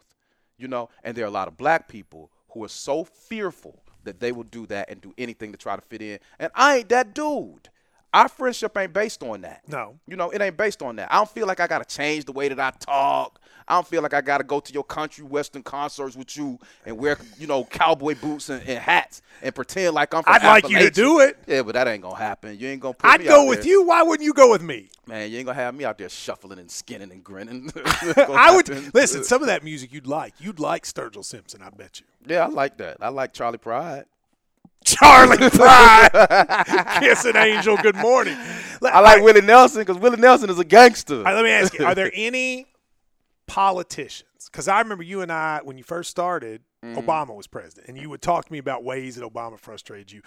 [0.56, 4.18] You know, and there are a lot of black people who are so fearful that
[4.18, 6.18] they will do that and do anything to try to fit in.
[6.38, 7.68] And I ain't that dude.
[8.12, 9.62] Our friendship ain't based on that.
[9.68, 9.98] No.
[10.06, 11.12] You know, it ain't based on that.
[11.12, 13.40] I don't feel like I got to change the way that I talk.
[13.68, 16.58] I don't feel like I got to go to your country western concerts with you
[16.86, 20.42] and wear, you know, cowboy boots and, and hats and pretend like I'm from I'd
[20.42, 21.38] like you to do it.
[21.46, 22.58] Yeah, but that ain't going to happen.
[22.58, 23.68] You ain't going to I'd go with there.
[23.68, 23.86] you.
[23.86, 24.88] Why wouldn't you go with me?
[25.06, 27.70] Man, you ain't going to have me out there shuffling and skinning and grinning.
[28.16, 29.22] I would listen.
[29.22, 30.32] Some of that music you'd like.
[30.38, 31.60] You'd like Sturgill Simpson.
[31.60, 32.06] I bet you.
[32.26, 32.96] Yeah, I like that.
[33.02, 34.06] I like Charley Pride.
[34.84, 37.76] Charley Pride, kissing angel.
[37.76, 38.36] Good morning.
[38.80, 41.16] Let- I like all right, Willie Nelson because Willie Nelson is a gangster.
[41.18, 42.66] all right, let me ask you: Are there any
[43.46, 44.28] politicians?
[44.50, 46.96] Because I remember you and I when you first started, Mm-hmm.
[46.96, 50.22] Obama was president, and you would talk to me about ways that Obama frustrated you.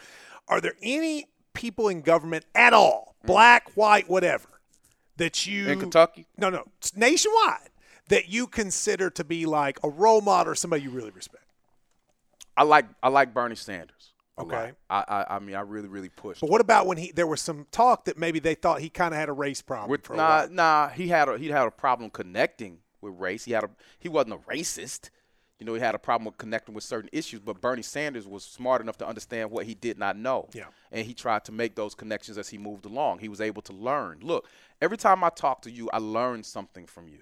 [0.49, 4.49] Are there any people in government at all, black, white, whatever,
[5.15, 6.27] that you in Kentucky?
[6.37, 7.69] No, no, it's nationwide
[8.09, 11.45] that you consider to be like a role model or somebody you really respect.
[12.57, 14.10] I like I like Bernie Sanders.
[14.41, 14.71] Okay.
[14.89, 16.41] I, I I mean I really really pushed.
[16.41, 19.13] But what about when he there was some talk that maybe they thought he kind
[19.13, 22.09] of had a race problem With, nah, nah, he had a he had a problem
[22.09, 23.45] connecting with race.
[23.45, 23.69] He had a
[23.99, 25.09] he wasn't a racist.
[25.59, 28.43] You know, he had a problem with connecting with certain issues, but Bernie Sanders was
[28.43, 30.49] smart enough to understand what he did not know.
[30.53, 30.65] Yeah.
[30.91, 33.19] And he tried to make those connections as he moved along.
[33.19, 34.21] He was able to learn.
[34.23, 34.47] Look,
[34.81, 37.19] every time I talk to you, I learn something from you.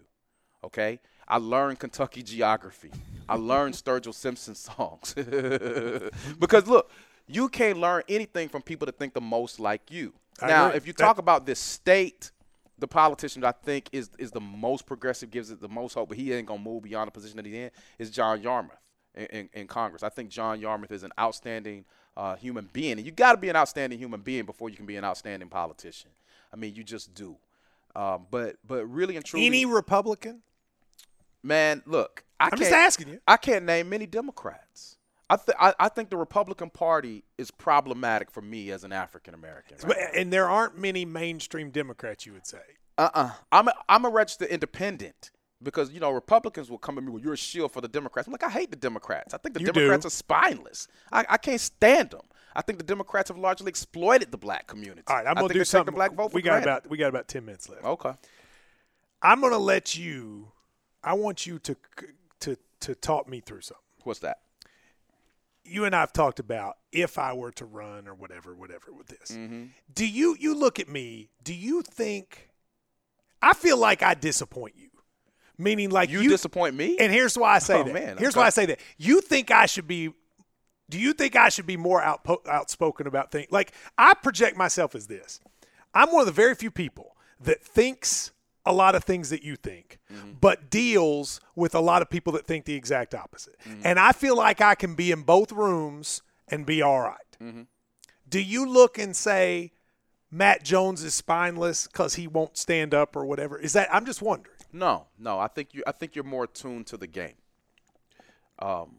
[0.64, 1.02] Okay?
[1.28, 2.92] I learned Kentucky geography.
[3.28, 5.14] I learned Sturgill Simpson songs.
[6.40, 6.90] because look,
[7.30, 10.14] you can't learn anything from people that think the most like you.
[10.42, 10.78] I now, agree.
[10.78, 12.32] if you That- talk about this state,
[12.78, 16.10] the politician that I think is is the most progressive, gives it the most hope,
[16.10, 18.72] but he ain't gonna move beyond the position that he's in, is John Yarmuth
[19.16, 20.02] in, in, in Congress.
[20.02, 21.86] I think John Yarmuth is an outstanding
[22.18, 24.86] uh, human being, and you got to be an outstanding human being before you can
[24.86, 26.12] be an outstanding politician.
[26.52, 27.38] I mean, you just do.
[27.96, 30.42] Um, but but really and truly, Any Republican?
[31.44, 33.20] man, look, I I'm can't, just asking you.
[33.28, 34.98] I can't name many Democrats.
[35.30, 39.34] I, th- I I think the Republican Party is problematic for me as an African
[39.34, 39.78] American.
[39.86, 42.62] But- And there aren't many mainstream Democrats, you would say.
[42.98, 43.32] Uh-uh.
[43.52, 45.32] I'm a, I'm a registered independent
[45.64, 48.28] because you know Republicans will come at me with you're a shield for the Democrats.
[48.28, 49.34] I'm like I hate the Democrats.
[49.34, 50.08] I think the You Democrats do.
[50.08, 50.88] are spineless.
[51.12, 52.22] I, I can't stand them.
[52.56, 55.04] I think the Democrats have largely exploited the black community.
[55.08, 55.86] All right, I'm gonna do something.
[55.86, 56.70] The black vote we got granted.
[56.70, 57.86] about we got about ten minutes left.
[57.86, 58.14] okay.
[59.22, 60.52] I'm gonna let you.
[61.04, 61.76] I want you to
[62.42, 63.84] to to talk me through something.
[64.04, 64.40] What's that?
[65.70, 69.08] You and I have talked about if I were to run or whatever, whatever with
[69.08, 69.32] this.
[69.32, 69.66] Mm-hmm.
[69.94, 71.30] Do you you look at me?
[71.44, 72.50] Do you think?
[73.42, 74.90] I feel like I disappoint you,
[75.58, 76.30] meaning like You, you.
[76.30, 76.98] disappoint me.
[77.00, 77.94] and here's why I say Oh, that.
[77.94, 78.42] man, here's okay.
[78.42, 78.80] why I say that.
[78.98, 80.12] You think I should be?
[80.90, 83.48] Do you think I should be more outpo- outspoken about things?
[83.52, 85.40] Like I project myself as this.
[85.94, 88.32] I'm one of the very few people that thinks
[88.66, 90.32] a lot of things that you think, Mm-hmm.
[90.42, 93.56] but deals with a lot of people that think the exact opposite.
[93.68, 93.82] Mm-hmm.
[93.84, 97.38] And I feel like I can be in both rooms and be all right.
[97.42, 97.62] Mm-hmm.
[98.28, 99.72] Do you look and say
[100.32, 103.60] Matt Jones is spineless because he won't stand up or whatever?
[103.60, 104.56] Is that I'm just wondering.
[104.72, 105.40] No, no.
[105.40, 105.84] I think you.
[105.88, 107.36] I think you're more attuned to the game.
[108.60, 108.98] Um,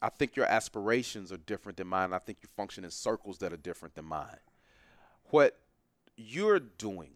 [0.00, 2.12] I think your aspirations are different than mine.
[2.12, 4.38] I think you function in circles that are different than mine.
[5.30, 5.58] What
[6.16, 7.12] you're doing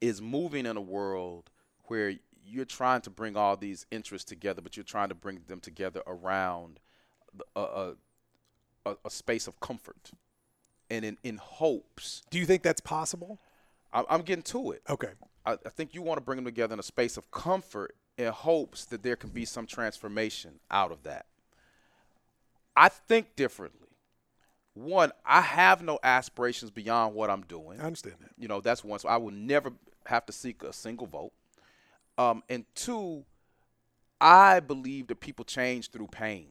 [0.00, 1.50] is moving in a world
[1.84, 5.60] where you're trying to bring all these interests together, but you're trying to bring them
[5.60, 6.80] together around
[7.54, 7.94] a,
[8.86, 10.10] a, a, space of comfort
[10.90, 12.22] and in, in hopes.
[12.30, 13.38] Do you think that's possible?
[13.92, 14.82] I, I'm getting to it.
[14.88, 15.10] Okay.
[15.46, 18.32] I, I think you want to bring them together in a space of comfort in
[18.32, 21.26] hopes that there can be some transformation out of that.
[22.76, 23.88] I think differently.
[24.74, 27.80] One, I have no aspirations beyond what I'm doing.
[27.80, 28.30] I understand that.
[28.38, 28.98] You know, that's one.
[28.98, 29.72] So I will never
[30.06, 31.32] have to seek a single vote.
[32.18, 33.24] Um, and two,
[34.20, 36.48] I believe that people change through pain.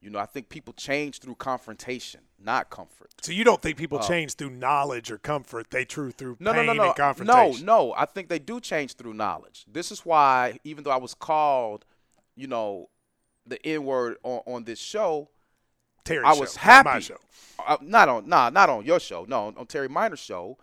[0.00, 3.10] You know, I think people change through confrontation, not comfort.
[3.22, 5.70] So you don't think people change through knowledge or comfort?
[5.70, 7.66] They true through Uh, No, no, pain no, no, and no, confrontation.
[7.66, 7.94] no.
[7.96, 9.64] I think they do change through knowledge.
[9.66, 11.84] This is why, even though I was called,
[12.36, 12.88] you know,
[13.46, 15.28] the N word on, on this show,
[16.04, 16.88] Terry I show, was not happy.
[16.88, 17.16] My show.
[17.66, 19.24] Uh, not on, nah, not on your show.
[19.28, 20.58] No, on, on Terry Meiners' show.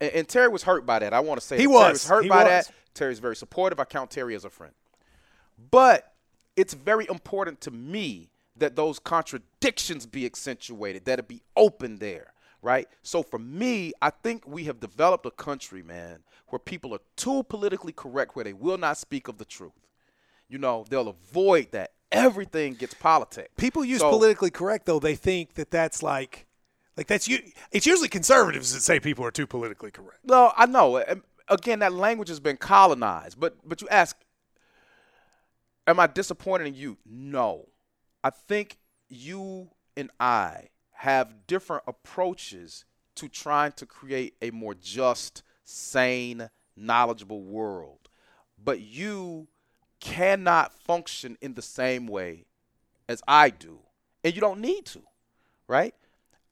[0.00, 1.12] And, and Terry was hurt by that.
[1.12, 1.70] I want to say He that.
[1.70, 1.80] was.
[1.82, 2.66] Terry was hurt He by was.
[2.66, 2.70] that.
[2.94, 3.78] Terry's very supportive.
[3.80, 4.72] I count Terry as a friend.
[5.70, 6.12] But
[6.56, 12.32] it's very important to me that those contradictions be accentuated, that it be open there,
[12.62, 12.88] right?
[13.02, 17.42] So for me, I think we have developed a country, man, where people are too
[17.44, 19.72] politically correct, where they will not speak of the truth.
[20.48, 21.92] You know, they'll avoid that.
[22.10, 23.50] Everything gets politics.
[23.56, 24.98] People use So- politically correct though.
[24.98, 26.46] They think that that's like,
[27.00, 27.38] like that's you.
[27.72, 30.18] It's usually conservatives that say people are too politically correct.
[30.22, 31.02] No, I know.
[31.48, 33.40] Again, that language has been colonized.
[33.40, 34.14] But but you ask,
[35.86, 36.98] am I disappointed in you?
[37.06, 37.68] No.
[38.22, 38.76] I think
[39.08, 42.84] you and I have different approaches
[43.14, 48.10] to trying to create a more just, sane, knowledgeable world.
[48.62, 49.48] But you
[50.00, 52.44] cannot function in the same way
[53.08, 53.78] as I do.
[54.22, 55.00] And you don't need to,
[55.66, 55.94] right?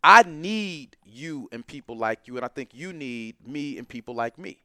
[0.08, 4.14] I need you and people like you, and I think you need me and people
[4.14, 4.62] like me.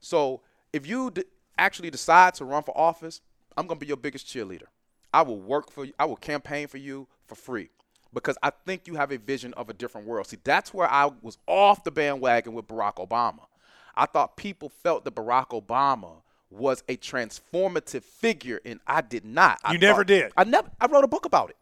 [0.00, 0.40] So
[0.72, 1.22] if you d-
[1.56, 3.20] actually decide to run for office,
[3.56, 4.66] I'm going to be your biggest cheerleader.
[5.14, 7.70] I will work for you, I will campaign for you for free
[8.12, 10.26] because I think you have a vision of a different world.
[10.26, 13.46] See, that's where I was off the bandwagon with Barack Obama.
[13.94, 19.60] I thought people felt that Barack Obama was a transformative figure, and I did not.
[19.62, 20.32] I You never thought- did.
[20.36, 20.68] I never.
[20.80, 21.56] I wrote a book about it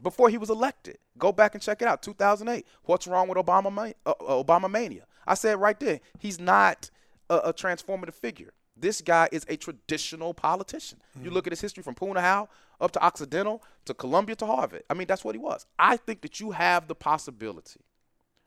[0.00, 0.98] before he was elected.
[1.18, 2.02] Go back and check it out.
[2.02, 2.66] 2008.
[2.84, 3.72] What's wrong with Obama?
[3.72, 5.04] Ma- uh, uh, Obama mania.
[5.26, 6.00] I said right there.
[6.18, 6.90] He's not
[7.28, 8.52] a, a transformative figure.
[8.76, 11.00] This guy is a traditional politician.
[11.20, 12.46] You look at his history from Punahou
[12.80, 14.84] up to Occidental to Columbia to Harvard.
[14.88, 15.66] I mean, that's what he was.
[15.78, 17.80] I think that you have the possibility.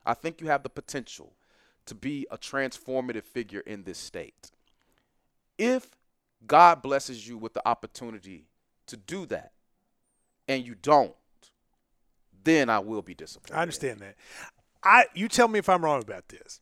[0.06, 1.34] I think you have the potential
[1.84, 4.50] to be a transformative figure in this state.
[5.58, 5.90] If
[6.46, 8.46] God blesses you with the opportunity
[8.86, 9.52] to do that
[10.48, 11.14] and you don't,
[12.44, 13.58] then I will be disappointed.
[13.58, 14.16] I understand that.
[14.82, 16.60] I you tell me if I'm wrong about this.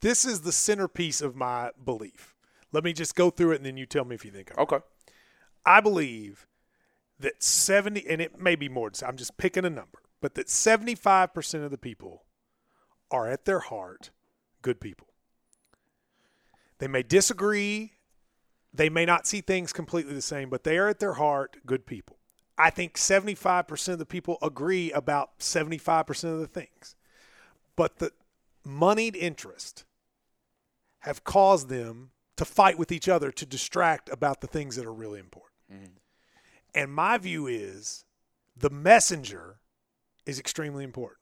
[0.00, 2.34] This is the centerpiece of my belief.
[2.72, 4.62] Let me just go through it and then you tell me if you think I'm
[4.62, 4.78] Okay.
[5.64, 6.46] I believe
[7.18, 11.64] that 70 and it may be more I'm just picking a number, but that 75%
[11.64, 12.24] of the people
[13.10, 14.10] are at their heart
[14.62, 15.08] good people.
[16.78, 17.92] They may disagree,
[18.72, 21.86] they may not see things completely the same, but they are at their heart good
[21.86, 22.15] people.
[22.58, 26.94] I think 75% of the people agree about 75% of the things.
[27.76, 28.12] But the
[28.64, 29.84] moneyed interest
[31.00, 34.92] have caused them to fight with each other to distract about the things that are
[34.92, 35.52] really important.
[35.72, 35.92] Mm-hmm.
[36.74, 38.04] And my view is
[38.56, 39.56] the messenger
[40.24, 41.20] is extremely important.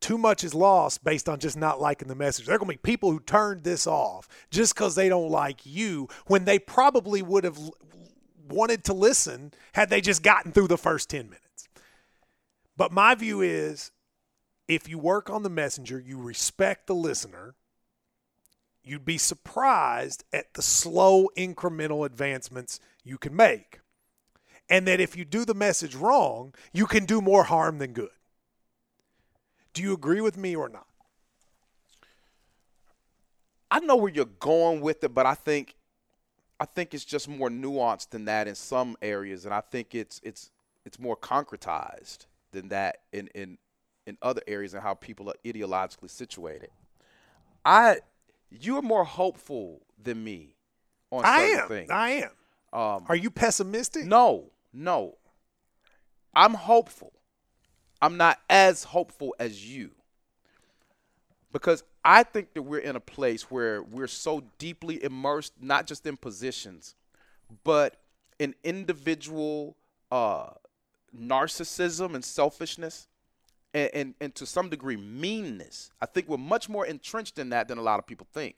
[0.00, 2.46] Too much is lost based on just not liking the message.
[2.46, 5.64] There are going to be people who turned this off just because they don't like
[5.64, 7.58] you when they probably would have
[8.48, 11.68] wanted to listen had they just gotten through the first 10 minutes.
[12.76, 13.90] But my view is
[14.68, 17.54] if you work on the messenger, you respect the listener,
[18.82, 23.80] you'd be surprised at the slow incremental advancements you can make.
[24.68, 28.10] And that if you do the message wrong, you can do more harm than good.
[29.72, 30.86] Do you agree with me or not?
[33.70, 35.76] I know where you're going with it, but I think
[36.58, 40.20] I think it's just more nuanced than that in some areas, and I think it's
[40.24, 40.50] it's
[40.84, 43.58] it's more concretized than that in in
[44.06, 46.70] in other areas and how people are ideologically situated.
[47.64, 47.98] I
[48.50, 50.54] you're more hopeful than me
[51.10, 51.68] on I certain am.
[51.68, 51.90] things.
[51.90, 52.30] I am.
[52.72, 54.04] Um, Are you pessimistic?
[54.06, 55.16] no, no.
[56.34, 57.12] I'm hopeful.
[58.02, 59.90] I'm not as hopeful as you.
[61.52, 66.06] Because I think that we're in a place where we're so deeply immersed, not just
[66.06, 66.94] in positions,
[67.64, 67.96] but
[68.38, 69.76] in individual
[70.12, 70.50] uh,
[71.18, 73.08] narcissism and selfishness,
[73.74, 75.90] and, and, and to some degree meanness.
[76.00, 78.54] I think we're much more entrenched in that than a lot of people think.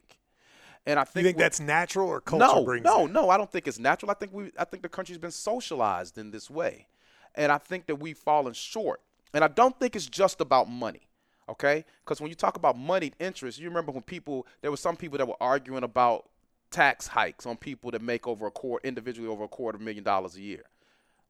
[0.86, 3.12] And I You think, think that's natural or culture no, brings no, it?
[3.12, 3.30] no.
[3.30, 4.10] I don't think it's natural.
[4.10, 6.86] I think we, I think the country's been socialized in this way,
[7.34, 9.00] and I think that we've fallen short.
[9.32, 11.07] And I don't think it's just about money,
[11.48, 11.84] okay?
[12.04, 15.18] Because when you talk about moneyed interest, you remember when people, there were some people
[15.18, 16.28] that were arguing about
[16.70, 20.36] tax hikes on people that make over a quarter, individually over a quarter million dollars
[20.36, 20.62] a year.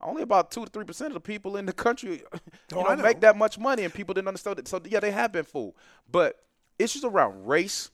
[0.01, 2.11] Only about two to three percent of the people in the country,
[2.73, 3.03] you Oh, know, know.
[3.03, 4.69] make that much money, and people didn't understand it.
[4.69, 5.75] So yeah, they have been fooled.
[6.11, 6.37] But
[6.79, 7.91] issues around race,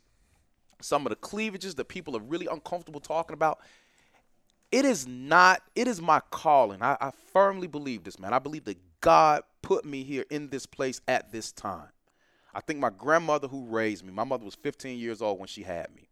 [0.81, 3.59] some of the cleavages that people are really uncomfortable talking about.
[4.71, 6.83] It is not, it is my calling.
[6.83, 8.33] I, I firmly believe this, man.
[8.33, 11.89] I believe that God put me here in this place at this time.
[12.55, 15.63] I think my grandmother who raised me, my mother was 15 years old when she
[15.63, 16.09] had me.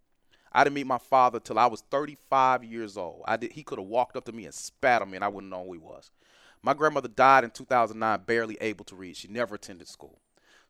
[0.52, 3.22] I didn't meet my father till I was 35 years old.
[3.26, 5.28] I did, he could have walked up to me and spat on me, and I
[5.28, 6.10] wouldn't know who he was.
[6.62, 9.16] My grandmother died in 2009, barely able to read.
[9.16, 10.20] She never attended school.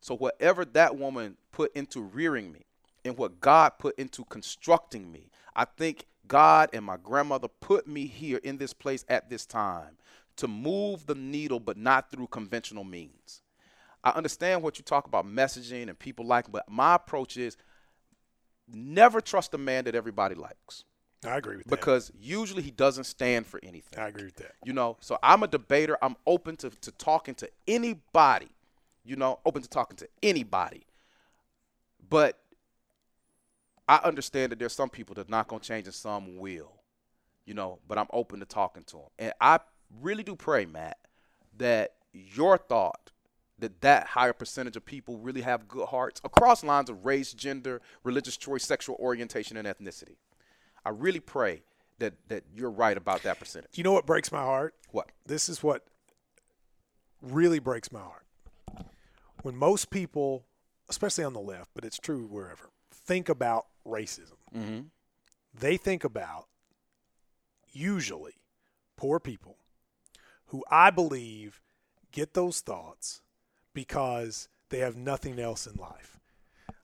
[0.01, 2.67] So whatever that woman put into rearing me,
[3.05, 8.07] and what God put into constructing me, I think God and my grandmother put me
[8.07, 9.97] here in this place at this time
[10.37, 13.42] to move the needle, but not through conventional means.
[14.05, 17.57] I understand what you talk about messaging and people like, but my approach is
[18.69, 20.85] never trust a man that everybody likes
[21.25, 21.71] I agree with that.
[21.71, 23.99] because usually he doesn't stand for anything.
[23.99, 24.53] I agree with that.
[24.65, 25.97] You know, so I'm a debater.
[26.03, 28.49] I'm open to, to talking to anybody,
[29.05, 30.85] you know, open to talking to anybody.
[32.09, 32.39] But
[33.89, 36.73] I understand that there's some people that are not going to change and some will,
[37.45, 39.07] you know, but I'm open to talking to them.
[39.19, 39.61] And I
[40.01, 40.99] really do pray, Matt,
[41.59, 43.12] that your thought
[43.63, 47.81] that that higher percentage of people really have good hearts across lines of race, gender,
[48.03, 50.17] religious choice, sexual orientation, and ethnicity.
[50.85, 51.63] I really pray
[52.01, 53.71] that that you're right about that percentage.
[53.75, 54.75] You know what breaks my heart?
[54.91, 55.11] What?
[55.27, 55.85] This is what
[57.23, 58.27] really breaks my heart.
[59.43, 60.45] When most people,
[60.89, 64.81] especially on the left, but it's true wherever, think about racism, mm-hmm.
[65.55, 66.47] they think about
[67.73, 68.35] usually
[68.97, 69.57] poor people
[70.47, 71.61] who I believe
[72.11, 73.23] get those thoughts
[73.75, 76.19] because they have nothing else in life.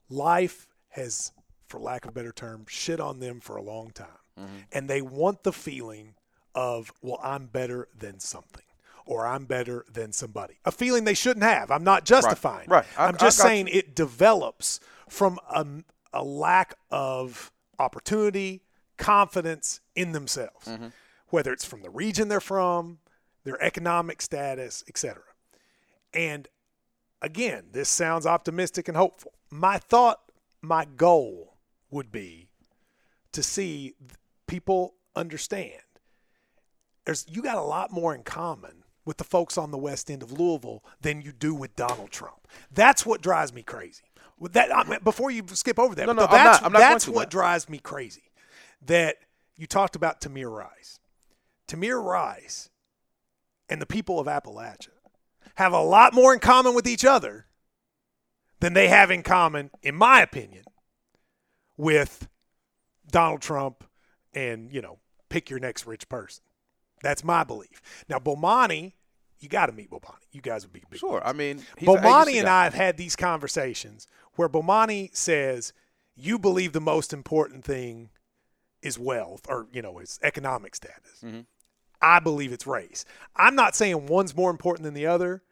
[0.08, 1.32] Life has,
[1.66, 4.06] for lack of a better term, shit on them for a long time.
[4.70, 6.14] And they want the feeling
[6.54, 8.62] of, well, I'm better than something
[9.04, 10.58] or I'm better than somebody.
[10.64, 11.72] A feeling they shouldn't have.
[11.72, 12.64] I'm not justifying.
[12.66, 12.70] it.
[12.70, 12.84] right.
[12.96, 13.48] I- I'm just got you.
[13.48, 14.78] saying it develops
[15.08, 15.66] from a,
[16.12, 18.62] a lack of opportunity,
[18.96, 20.88] confidence in themselves, Mm-hmm.
[21.30, 22.98] whether it's from the region they're from,
[23.42, 25.20] their economic status, etc.
[26.14, 26.46] And
[27.22, 29.32] again, this sounds optimistic and hopeful.
[29.50, 30.20] My thought,
[30.62, 31.56] my goal
[31.90, 32.50] would be
[33.32, 33.94] to see
[34.46, 35.80] people understand
[37.04, 40.22] there's you got a lot more in common with the folks on the west end
[40.22, 42.46] of Louisville than you do with Donald Trump.
[42.70, 44.02] That's what drives me crazy.
[44.38, 46.72] With that, I mean, before you skip over that, No, no, I'm that's not- I'm
[46.72, 47.30] not that's what Matt.
[47.30, 48.24] drives me crazy.
[48.82, 49.16] That
[49.56, 51.00] you talked about Tamir Rice.
[51.66, 52.68] Tamir Rice
[53.68, 54.88] and the people of Appalachia
[55.58, 57.46] have a lot more in common with each other
[58.60, 60.62] than they have in common, in my opinion,
[61.76, 62.28] with
[63.10, 63.82] Donald Trump
[64.32, 66.44] and, you know, pick your next rich person.
[67.02, 67.82] That's my belief.
[68.08, 68.92] Now, Bomani,
[69.40, 70.22] you got to meet Bomani.
[70.30, 71.20] You guys would be big Sure.
[71.24, 72.60] I mean, an Bomani agency and guy.
[72.60, 74.06] I have had these conversations
[74.36, 75.72] where Bomani says,
[76.14, 78.10] you believe the most important thing
[78.80, 81.20] is wealth or, you know, is economic status.
[81.24, 81.40] Mm-hmm.
[82.00, 83.04] I believe it's race.
[83.34, 85.42] I'm not saying one's more important than the other,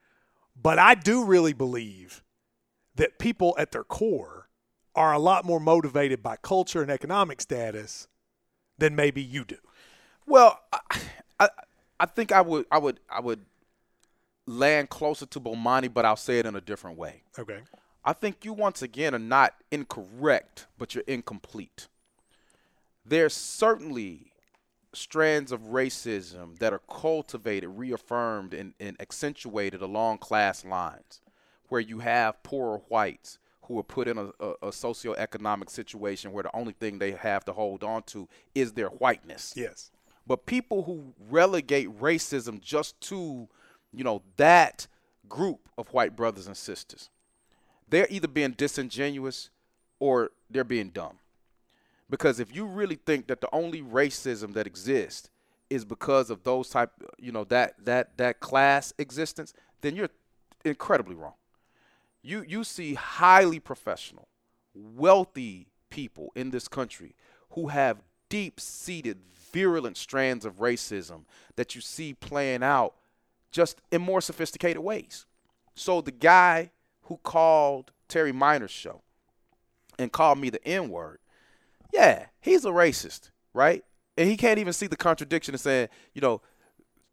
[0.61, 2.23] but I do really believe
[2.95, 4.49] that people at their core
[4.95, 8.09] are a lot more motivated by culture and economic status
[8.79, 9.59] than maybe you do.
[10.27, 11.01] Well, I,
[11.39, 11.49] I
[12.01, 13.41] I think I would I would I would
[14.47, 17.23] land closer to Bomani, but I'll say it in a different way.
[17.39, 17.61] Okay.
[18.05, 21.89] I think you once again are not incorrect, but you're incomplete.
[23.05, 24.33] There's certainly
[24.97, 31.21] strands of racism that are cultivated, reaffirmed, and, and accentuated along class lines,
[31.69, 36.45] where you have poorer whites who are put in a, a, a socioeconomic situation where
[36.45, 39.53] the only thing they have to hold on to is their whiteness.
[39.57, 39.91] Yes.
[40.27, 43.49] But people who relegate racism just to,
[43.93, 44.87] you know, that
[45.29, 47.11] group of white brothers and sisters,
[47.89, 49.51] they're either being disingenuous
[49.99, 51.19] or they're being dumb.
[52.09, 55.29] Because if you really think that the only racism that exists
[55.69, 60.11] is because of those type, you know, that that that class existence, then you're
[60.65, 61.35] incredibly wrong.
[62.23, 64.29] You you see highly professional,
[64.75, 67.17] wealthy people in this country
[67.51, 69.19] who have deep-seated,
[69.53, 71.25] virulent strands of racism
[71.57, 72.95] that you see playing out
[73.51, 75.27] just in more sophisticated ways.
[75.75, 76.71] So the guy
[77.03, 79.03] who called Terry Meiners' show
[79.99, 81.19] and called me the N-word,
[81.93, 83.85] yeah, he's a racist, right?
[84.17, 86.41] And he can't even see the contradiction of saying, you know,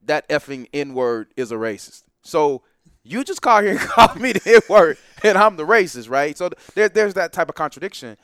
[0.05, 2.03] that effing N word is a racist.
[2.21, 2.61] So
[3.03, 6.37] you just call here and call me the N word, and I'm the racist, right?
[6.37, 8.17] So there, there's that type of contradiction.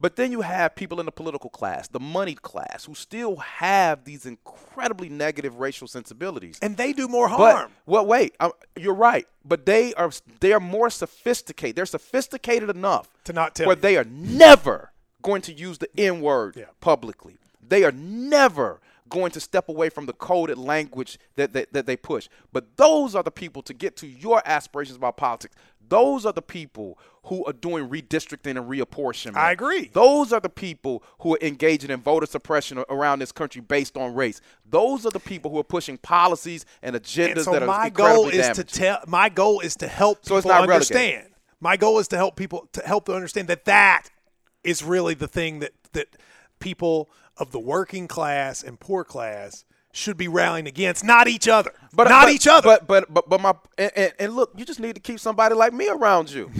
[0.00, 4.02] But then you have people in the political class, the moneyed class, who still have
[4.02, 6.58] these incredibly negative racial sensibilities.
[6.60, 7.70] And they do more But harm.
[7.86, 9.26] well, wait, um, you're right.
[9.44, 11.76] But they are they are more sophisticated.
[11.76, 13.82] They're sophisticated enough To not tell where you.
[13.82, 14.90] they are never
[15.22, 16.64] going to use the N word Yeah.
[16.80, 17.38] publicly.
[17.66, 21.96] They are never going to step away from the coded language that, that, that they
[21.96, 22.28] push.
[22.52, 25.54] But those are the people to get to your aspirations about politics.
[25.86, 29.36] Those are the people who are doing redistricting and reapportionment.
[29.36, 29.90] I agree.
[29.92, 34.14] Those are the people who are engaging in voter suppression around this country based on
[34.14, 34.40] race.
[34.64, 37.90] Those are the people who are pushing policies and agendas And so that are my
[37.90, 40.96] goal is to tell my goal is to help So people not relegated.
[40.96, 41.26] understand.
[41.60, 44.04] My goal is to help people to help them understand that that
[44.64, 46.08] is really the thing that that
[46.58, 51.72] people of the working class and poor class should be rallying against, not each other.
[51.92, 52.64] but not but- each other.
[52.66, 55.54] But but but but my and, and, and look, you just need to keep somebody
[55.54, 56.50] like me around you.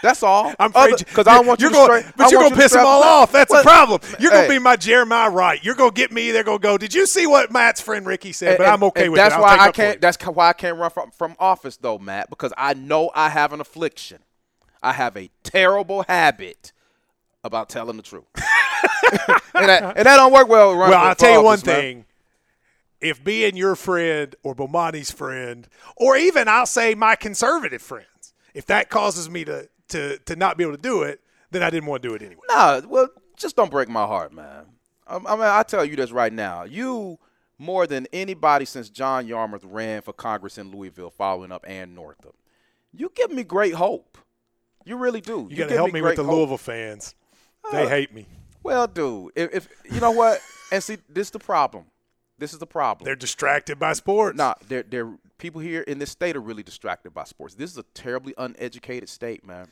[0.00, 0.54] That's all.
[0.60, 2.86] I'm afraid because I don't want you're you to going, but you're gonna piss them
[2.86, 3.22] all up.
[3.22, 3.32] off.
[3.32, 4.00] That's Well, the problem.
[4.20, 4.42] You're hey.
[4.42, 5.62] gonna be my Jeremiah Wright.
[5.64, 6.30] You're gonna get me.
[6.30, 6.78] They're gonna go.
[6.78, 8.50] Did you see what Matt's friend Ricky said?
[8.50, 9.40] And- but I'm okay and with that's it.
[9.40, 10.00] Why I can't.
[10.00, 13.52] That's why I can't run from from office though, Matt, because I know I have
[13.52, 14.18] an affliction.
[14.80, 16.70] I have a terrible habit
[17.44, 18.24] about telling the truth,
[19.54, 20.76] and, that, and that don't work well.
[20.76, 21.80] Well, I'll tell you one man.
[21.80, 22.04] thing.
[23.00, 28.66] If being your friend or Bomani's friend, or even I'll say my conservative friends, if
[28.66, 31.20] that causes me to, to, to not be able to do it,
[31.52, 32.42] then I didn't want to do it anyway.
[32.48, 34.66] Nah, well, just don't break my heart, man.
[35.06, 36.64] I, I mean, I tell you this right now.
[36.64, 37.20] You
[37.58, 42.36] more than anybody since John Yarmuth ran for Congress in Louisville, following up Anne Northup.
[42.92, 44.18] You give me great hope.
[44.84, 45.48] You really do.
[45.50, 46.34] You got to help me, with the hope.
[46.34, 47.14] Louisville fans.
[47.72, 48.26] They Uh, hate me.
[48.62, 50.40] Well, dude, if, if you know what,
[50.72, 51.84] and see, this is the problem.
[52.38, 53.04] This is the problem.
[53.04, 54.36] They're distracted by sports.
[54.36, 57.54] Nah, they're, they're people here in this state are really distracted by sports.
[57.54, 59.68] This is a terribly uneducated state, man.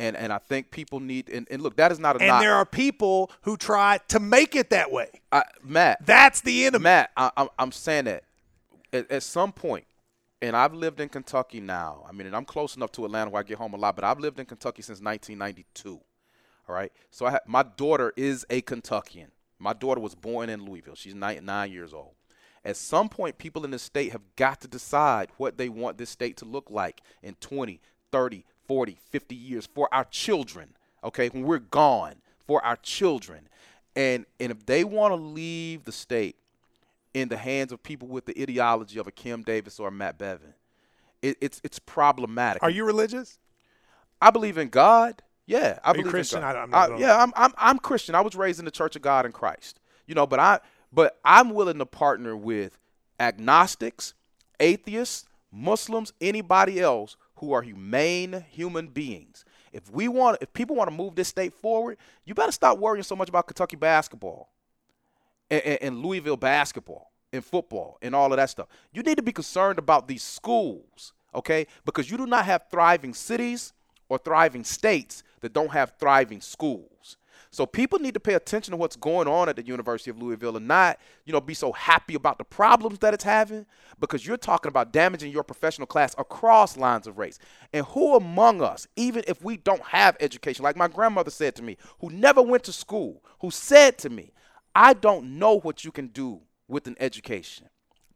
[0.00, 2.40] And and I think people need and, and look, that is not a and knock.
[2.40, 5.08] there are people who try to make it that way.
[5.32, 6.84] I, Matt, That's the enemy.
[6.84, 8.22] Matt, I, I'm, I'm saying that
[8.92, 9.84] at, at some point,
[10.40, 12.04] and I've lived in Kentucky now.
[12.08, 14.04] I mean, and I'm close enough to Atlanta where I get home a lot, but
[14.04, 16.00] I've lived in Kentucky since 1992.
[16.68, 19.30] All right, so I ha- my daughter is a Kentuckian.
[19.58, 20.94] My daughter was born in Louisville.
[20.94, 22.12] She's nine, nine years old.
[22.64, 26.10] At some point, people in the state have got to decide what they want this
[26.10, 27.80] state to look like in 20,
[28.12, 30.74] 30, 40, 50 years for our children.
[31.02, 32.16] Okay, when we're gone,
[32.46, 33.48] for our children.
[33.96, 36.36] And and if they want to leave the state
[37.14, 40.18] in the hands of people with the ideology of a Kim Davis or a Matt
[40.18, 40.54] Bevin.
[41.22, 42.62] It, it's it's problematic.
[42.62, 43.38] Are you religious?
[44.20, 45.22] I believe in God.
[45.48, 46.44] Yeah, I Are believe Christian?
[46.44, 48.14] I- I'm I- yeah, I'm, I'm I'm Christian.
[48.14, 49.80] I was raised in the Church of God in Christ.
[50.06, 50.60] You know, but I
[50.92, 52.78] but I'm willing to partner with
[53.18, 54.12] agnostics,
[54.60, 59.46] atheists, Muslims, anybody else who are humane human beings.
[59.72, 61.96] If we want, if people want to move this state forward,
[62.26, 64.50] you better stop worrying so much about Kentucky basketball
[65.50, 68.68] and, and, and Louisville basketball and football and all of that stuff.
[68.92, 71.66] You need to be concerned about these schools, okay?
[71.86, 73.72] Because you do not have thriving cities
[74.08, 77.16] or thriving states that don't have thriving schools.
[77.50, 80.56] So people need to pay attention to what's going on at the University of Louisville
[80.56, 83.64] and not, you know, be so happy about the problems that it's having
[83.98, 87.38] because you're talking about damaging your professional class across lines of race.
[87.72, 91.62] And who among us, even if we don't have education, like my grandmother said to
[91.62, 94.32] me, who never went to school, who said to me,
[94.74, 97.68] I don't know what you can do with an education,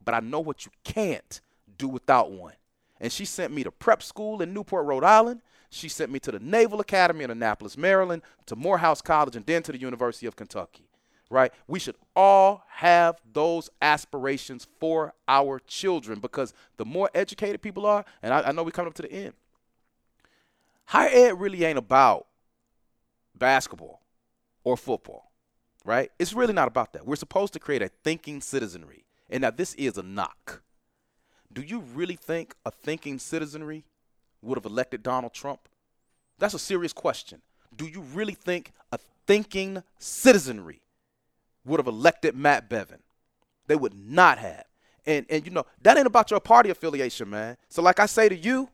[0.05, 1.40] but I know what you can't
[1.78, 2.55] do without one.
[3.01, 5.40] And she sent me to prep school in Newport, Rhode Island.
[5.73, 9.62] She sent me to the Naval Academy in Annapolis, Maryland, to Morehouse College, and then
[9.62, 10.89] to the University of Kentucky.
[11.31, 11.51] Right?
[11.66, 18.05] We should all have those aspirations for our children because the more educated people are,
[18.23, 19.33] and I, I know we're coming up to the end,
[20.85, 22.27] higher ed really ain't about
[23.35, 24.03] basketball
[24.62, 25.33] or football
[25.85, 26.11] right?
[26.18, 27.07] It's really not about that.
[27.07, 29.05] We're supposed to create a thinking citizenry.
[29.29, 30.62] And now this is a knock.
[31.53, 33.85] Do you really think a thinking citizenry
[34.43, 35.68] would have elected Donald Trump?
[36.38, 37.40] That's a serious question.
[37.74, 40.82] Do you really think a thinking citizenry
[41.64, 42.99] would have elected Matt Bevin?
[43.66, 44.64] They would not have.
[45.07, 47.57] And and you know, that ain't about your party affiliation, man.
[47.68, 48.68] So like I say to you,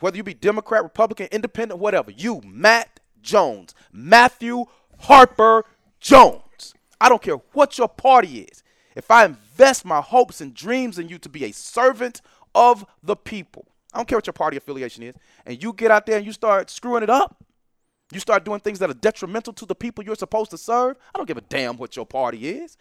[0.00, 4.66] whether you be Democrat, Republican, Independent, whatever, you, Matt Jones, Matthew
[5.00, 5.64] Harper
[6.00, 6.74] Jones.
[7.00, 8.62] I don't care what your party is.
[8.94, 12.20] If I invest my hopes and dreams in you to be a servant
[12.54, 15.14] of the people, I don't care what your party affiliation is,
[15.46, 17.44] and you get out there and you start screwing it up,
[18.12, 21.18] you start doing things that are detrimental to the people you're supposed to serve, I
[21.18, 22.76] don't give a damn what your party is.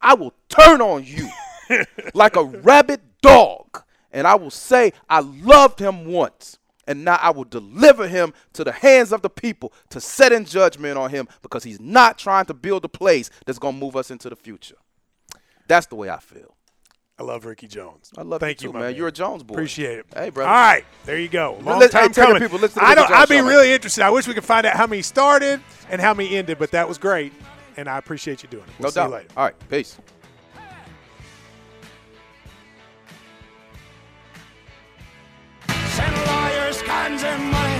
[0.00, 1.28] I will turn on you
[2.14, 3.82] like a rabid dog,
[4.12, 6.58] and I will say, I loved him once.
[6.86, 10.44] And now I will deliver him to the hands of the people to set in
[10.44, 13.94] judgment on him because he's not trying to build a place that's going to move
[13.94, 14.74] us into the future.
[15.68, 16.56] That's the way I feel.
[17.22, 18.10] I love Ricky Jones.
[18.18, 18.96] I love Thank you, you, too, my man.
[18.96, 19.54] You're a Jones boy.
[19.54, 20.06] Appreciate it.
[20.12, 20.50] Hey, brother.
[20.50, 21.56] All right, there you go.
[21.62, 22.48] Long Let- hey, time tell your coming.
[22.48, 23.08] people, listen to I Ricky don't.
[23.10, 23.50] Jones I'd be show, man.
[23.52, 24.02] really interested.
[24.02, 26.88] I wish we could find out how many started and how many ended, but that
[26.88, 27.32] was great,
[27.76, 28.70] and I appreciate you doing it.
[28.80, 29.08] We'll No see doubt.
[29.10, 29.28] you later.
[29.36, 29.54] All right.
[29.70, 29.98] Peace.
[35.68, 37.71] Send lawyers, guns, and money